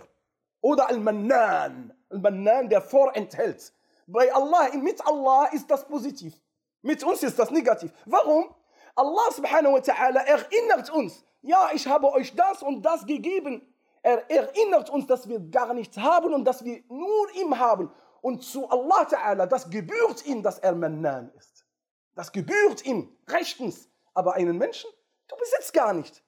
Oder 0.60 0.90
Al-Mannan. 0.90 1.94
Al-Mannan, 2.10 2.68
der 2.68 2.82
vorenthält. 2.82 3.74
Bei 4.08 4.34
Allah, 4.34 4.76
mit 4.76 5.06
Allah 5.08 5.46
ist 5.54 5.72
das 5.72 5.88
positiv. 5.88 6.34
Mit 6.82 7.02
uns 7.04 7.24
ist 7.24 7.40
das 7.40 7.50
negativ. 7.50 7.94
Warum? 8.06 8.54
Allah 8.97 9.33
subhanahu 9.33 9.75
wa 9.75 9.79
ta'ala 9.79 10.21
erinnert 10.21 10.91
uns. 10.91 11.25
Ja, 11.43 11.71
ich 11.73 11.87
habe 11.87 12.13
euch 12.13 12.35
das 12.35 12.63
und 12.63 12.83
das 12.83 13.05
gegeben. 13.07 13.75
Er 14.03 14.31
erinnert 14.31 14.91
uns, 14.91 15.07
dass 15.07 15.29
wir 15.29 15.41
gar 15.41 15.75
nichts 15.75 15.97
haben 15.97 16.33
und 16.35 16.45
dass 16.45 16.65
wir 16.65 16.83
nur 16.89 17.35
ihm 17.35 17.59
haben. 17.59 17.91
Und 18.21 18.43
zu 18.43 18.69
Allah 18.71 19.05
Ta'ala, 19.05 19.47
das 19.47 19.69
gebührt 19.69 20.25
ihm, 20.27 20.43
dass 20.43 20.59
er 20.59 20.75
Mannan 20.75 21.31
ist. 21.37 21.67
Das 22.15 22.33
gebührt 22.33 22.85
ihm, 22.87 23.15
rechtens. 23.29 23.89
Aber 24.15 24.35
einen 24.35 24.57
Menschen, 24.57 24.91
du 25.29 25.37
besitzt 25.37 25.73
gar 25.73 25.93
nicht. 25.93 26.23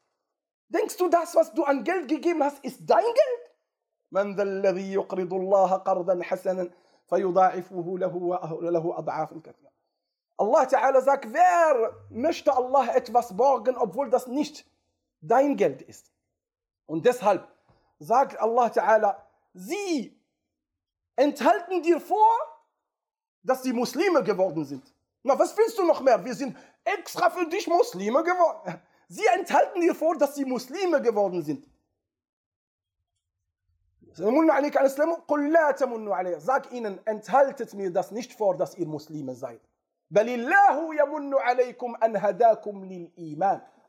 Denkst 0.68 0.96
du, 0.96 1.08
das, 1.08 1.34
was 1.36 1.54
du 1.54 1.64
an 1.64 1.84
Geld 1.84 2.08
gegeben 2.08 2.42
hast, 2.42 2.64
ist 2.64 2.80
dein 2.84 3.04
Geld? 3.04 3.46
من 4.10 4.36
ذا 4.36 4.42
الذي 4.42 4.92
يقرض 4.92 5.34
الله 5.34 5.72
قرضا 5.76 6.22
حسنا 6.22 6.70
فيضاعفه 7.08 7.96
له 7.98 8.38
له 8.62 8.98
أضعافا 8.98 9.40
كثيرة 9.44 9.69
Allah 10.41 10.65
Ta'ala 10.65 11.01
sagt, 11.01 11.31
wer 11.31 11.93
möchte 12.09 12.51
Allah 12.51 12.95
etwas 12.95 13.37
borgen, 13.37 13.77
obwohl 13.77 14.09
das 14.09 14.25
nicht 14.25 14.65
dein 15.21 15.55
Geld 15.55 15.83
ist? 15.83 16.11
Und 16.87 17.05
deshalb 17.05 17.47
sagt 17.99 18.39
Allah 18.39 18.69
Ta'ala, 18.69 19.23
sie 19.53 20.19
enthalten 21.15 21.83
dir 21.83 22.01
vor, 22.01 22.33
dass 23.43 23.61
sie 23.61 23.71
Muslime 23.71 24.23
geworden 24.23 24.65
sind. 24.65 24.83
Na, 25.21 25.37
was 25.37 25.55
willst 25.55 25.77
du 25.77 25.85
noch 25.85 26.01
mehr? 26.01 26.25
Wir 26.25 26.33
sind 26.33 26.57
extra 26.85 27.29
für 27.29 27.45
dich 27.45 27.67
Muslime 27.67 28.23
geworden. 28.23 28.81
Sie 29.09 29.27
enthalten 29.37 29.79
dir 29.81 29.93
vor, 29.93 30.17
dass 30.17 30.33
sie 30.33 30.45
Muslime 30.45 31.03
geworden 31.03 31.43
sind. 31.43 31.67
Sag 36.39 36.71
ihnen, 36.71 36.99
enthaltet 37.05 37.73
mir 37.75 37.91
das 37.93 38.09
nicht 38.09 38.33
vor, 38.33 38.57
dass 38.57 38.75
ihr 38.75 38.87
Muslime 38.87 39.35
seid. 39.35 39.61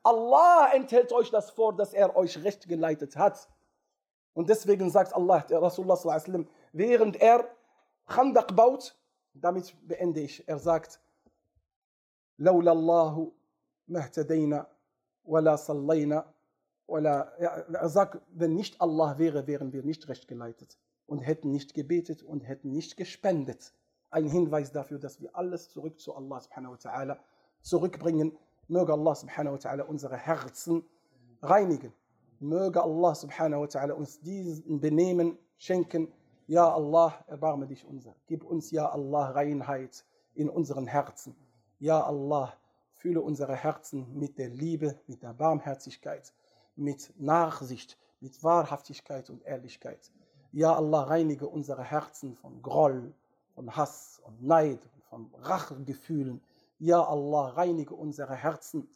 Allah 0.04 0.70
enthält 0.74 1.12
euch 1.12 1.30
das 1.32 1.52
vor, 1.52 1.76
dass 1.76 1.94
er 1.94 2.16
euch 2.16 2.44
recht 2.44 2.68
geleitet 2.68 3.16
hat. 3.18 3.50
Und 4.34 4.50
deswegen 4.50 4.90
sagt 4.90 5.14
Allah, 5.14 5.42
der 5.42 5.62
Rasulullah 5.62 5.96
sallam, 5.96 6.48
während 6.72 7.22
er 7.22 7.50
Khandaq 8.08 8.56
baut, 8.56 8.98
damit 9.34 9.76
beende 9.88 10.22
ich, 10.22 10.48
er 10.48 10.60
sagt, 10.60 11.00
لولا 12.40 12.72
الله 12.72 13.32
ما 13.88 14.00
اهتدينا 14.00 14.68
ولا 15.26 15.56
صلينا 15.56 16.34
ولا 16.88 17.34
er 17.74 17.90
sagt, 17.90 18.22
wenn 18.30 18.54
nicht 18.56 18.80
Allah 18.80 19.18
wäre, 19.18 19.48
wären 19.48 19.74
wir 19.74 19.84
nicht 19.84 20.08
recht 20.08 20.28
geleitet 20.28 20.78
und 21.08 21.20
hätten 21.20 21.52
nicht 21.52 21.74
gebetet 21.74 22.24
und 22.24 22.42
hätten 22.42 22.72
nicht 22.72 22.96
gespendet. 22.96 23.74
Ein 24.13 24.27
Hinweis 24.27 24.71
dafür, 24.71 24.99
dass 24.99 25.21
wir 25.23 25.35
alles 25.35 25.71
zurück 25.71 25.99
zu 25.99 26.15
Allah 26.15 26.39
subhanahu 26.39 26.73
wa 26.73 26.77
ta'ala 26.77 27.19
zurückbringen. 27.63 28.37
Möge 28.69 28.93
Allah 28.93 29.15
subhanahu 29.15 29.55
wa 29.55 29.59
ta'ala 29.59 29.85
unsere 29.85 30.19
Herzen 30.19 30.85
reinigen. 31.41 31.95
Möge 32.39 32.83
Allah 32.83 33.15
subhanahu 33.15 33.63
wa 33.63 33.67
ta'ala 33.67 33.95
uns 33.95 34.21
diesen 34.21 34.81
Benehmen 34.81 35.39
schenken. 35.57 36.13
Ja 36.47 36.71
Allah, 36.75 37.25
erbarme 37.27 37.67
dich 37.67 37.87
unser. 37.87 38.15
Gib 38.27 38.45
uns, 38.45 38.71
ja 38.71 38.87
Allah, 38.91 39.31
Reinheit 39.31 40.05
in 40.35 40.51
unseren 40.51 40.87
Herzen. 40.87 41.35
Ja 41.79 42.03
Allah, 42.03 42.53
fülle 42.93 43.23
unsere 43.23 43.57
Herzen 43.57 44.13
mit 44.13 44.37
der 44.37 44.51
Liebe, 44.51 45.01
mit 45.07 45.23
der 45.23 45.33
Barmherzigkeit, 45.33 46.35
mit 46.77 47.15
Nachsicht, 47.19 47.97
mit 48.21 48.45
Wahrhaftigkeit 48.45 49.31
und 49.31 49.43
Ehrlichkeit. 49.47 50.13
Ja 50.53 50.75
Allah, 50.75 51.05
reinige 51.05 51.49
unsere 51.49 51.83
Herzen 51.83 52.37
von 52.37 52.61
Groll, 52.61 53.15
von 53.55 53.75
Hass 53.77 54.21
und 54.25 54.43
Neid 54.43 54.81
und 54.95 55.03
von 55.05 55.31
Rachegefühlen. 55.43 56.41
Ja 56.79 57.03
Allah, 57.03 57.49
reinige 57.51 57.95
unsere 57.95 58.35
Herzen 58.35 58.89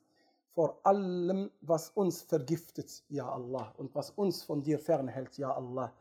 vor 0.57 0.81
allem, 0.85 1.51
was 1.61 1.91
uns 1.91 2.23
vergiftet, 2.23 3.05
ja 3.11 3.29
Allah, 3.29 3.75
und 3.77 3.95
was 3.95 4.09
uns 4.13 4.43
von 4.43 4.63
dir 4.63 4.79
fernhält, 4.79 5.37
ja 5.37 5.55
Allah. 5.55 5.93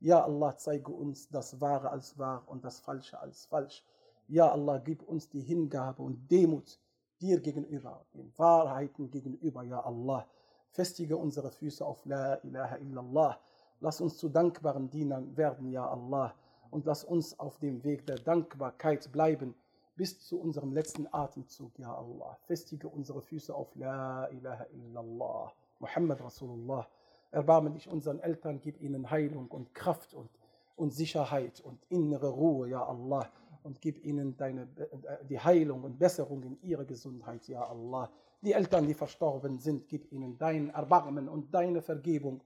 Ja 0.00 0.22
Allah, 0.22 0.54
zeige 0.58 0.92
uns 0.92 1.30
das 1.30 1.58
Wahre 1.62 1.88
als 1.88 2.18
wahr 2.18 2.42
und 2.46 2.62
das 2.62 2.78
Falsche 2.78 3.18
als 3.18 3.46
falsch. 3.46 3.82
Ja 4.28 4.52
Allah, 4.52 4.76
gib 4.76 5.02
uns 5.04 5.30
die 5.30 5.40
Hingabe 5.40 6.02
und 6.02 6.30
Demut 6.30 6.78
dir 7.22 7.40
gegenüber, 7.40 8.04
den 8.12 8.30
Wahrheiten 8.36 9.10
gegenüber, 9.10 9.62
ja 9.62 9.80
Allah. 9.80 10.26
Festige 10.72 11.16
unsere 11.16 11.50
Füße 11.50 11.82
auf 11.82 12.04
La 12.04 12.34
ilaha 12.42 12.76
illallah. 12.76 13.40
Lass 13.80 14.02
uns 14.02 14.18
zu 14.18 14.28
dankbaren 14.28 14.90
Dienern 14.90 15.34
werden, 15.38 15.70
ja 15.70 15.88
Allah. 15.88 16.34
Und 16.72 16.86
lass 16.86 17.04
uns 17.04 17.38
auf 17.38 17.58
dem 17.58 17.84
Weg 17.84 18.06
der 18.06 18.16
Dankbarkeit 18.16 19.12
bleiben 19.12 19.54
bis 19.94 20.18
zu 20.26 20.40
unserem 20.40 20.72
letzten 20.72 21.06
Atemzug, 21.12 21.78
ja 21.78 21.94
Allah. 21.94 22.38
Festige 22.46 22.88
unsere 22.88 23.20
Füße 23.20 23.54
auf 23.54 23.74
La 23.74 24.26
ilaha 24.28 24.64
illallah, 24.72 25.52
Muhammad 25.80 26.22
Rasulullah. 26.24 26.88
Erbarme 27.30 27.72
dich 27.72 27.90
unseren 27.90 28.20
Eltern, 28.20 28.58
gib 28.62 28.80
ihnen 28.80 29.10
Heilung 29.10 29.48
und 29.48 29.74
Kraft 29.74 30.14
und, 30.14 30.30
und 30.76 30.94
Sicherheit 30.94 31.60
und 31.60 31.78
innere 31.90 32.30
Ruhe, 32.30 32.70
ja 32.70 32.82
Allah. 32.86 33.28
Und 33.64 33.82
gib 33.82 34.02
ihnen 34.02 34.34
deine, 34.38 34.62
äh, 34.62 35.26
die 35.28 35.38
Heilung 35.38 35.84
und 35.84 35.98
Besserung 35.98 36.42
in 36.42 36.58
ihrer 36.62 36.86
Gesundheit, 36.86 37.46
ja 37.48 37.66
Allah. 37.66 38.10
Die 38.40 38.54
Eltern, 38.54 38.86
die 38.86 38.94
verstorben 38.94 39.58
sind, 39.58 39.88
gib 39.88 40.10
ihnen 40.10 40.38
dein 40.38 40.70
Erbarmen 40.70 41.28
und 41.28 41.52
deine 41.52 41.82
Vergebung 41.82 42.42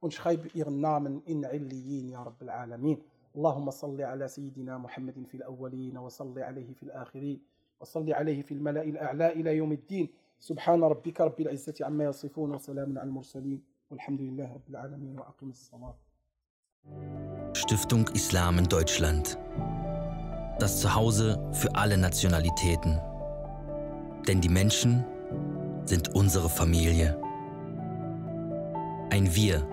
und 0.00 0.14
schreib 0.14 0.52
ihren 0.52 0.80
Namen 0.80 1.22
in 1.26 1.44
Illiyin, 1.44 2.08
ja 2.08 2.24
Rabbil 2.24 2.50
Alamin. 2.50 3.00
اللهم 3.35 3.69
صل 3.69 4.01
على 4.01 4.27
سيدنا 4.27 4.77
محمد 4.77 5.25
في 5.27 5.35
الأولين 5.37 5.97
وصل 5.97 6.39
عليه 6.39 6.73
في 6.73 6.83
الآخرين 6.83 7.41
وصل 7.79 8.13
عليه 8.13 8.41
في 8.41 8.53
الملأ 8.53 8.83
الأعلى 8.83 9.33
إلى 9.33 9.57
يوم 9.57 9.71
الدين 9.71 10.09
سبحان 10.39 10.83
ربك 10.83 11.21
رب 11.21 11.39
العزة 11.41 11.73
عما 11.81 12.03
يصفون 12.03 12.51
وسلام 12.51 12.97
على 12.99 13.07
المرسلين 13.07 13.61
والحمد 13.91 14.21
لله 14.21 14.53
رب 14.53 14.69
العالمين 14.69 15.19
وأقم 15.19 15.49
الصلاة 15.49 15.95
Stiftung 17.53 18.09
Islam 18.13 18.57
in 18.57 18.65
Deutschland. 18.65 19.37
Das 20.59 20.81
Zuhause 20.81 21.39
für 21.53 21.73
alle 21.75 21.97
Nationalitäten. 21.97 22.99
Denn 24.27 24.41
die 24.41 24.49
Menschen 24.49 25.05
sind 25.85 26.13
unsere 26.15 26.49
Familie. 26.49 27.17
Ein 29.11 29.33
Wir 29.35 29.65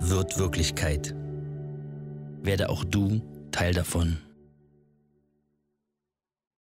wird 0.00 0.38
Wirklichkeit 0.38 1.14
werde 2.41 2.69
auch 2.69 2.83
du 2.83 3.21
Teil 3.51 3.73
davon. 3.73 4.17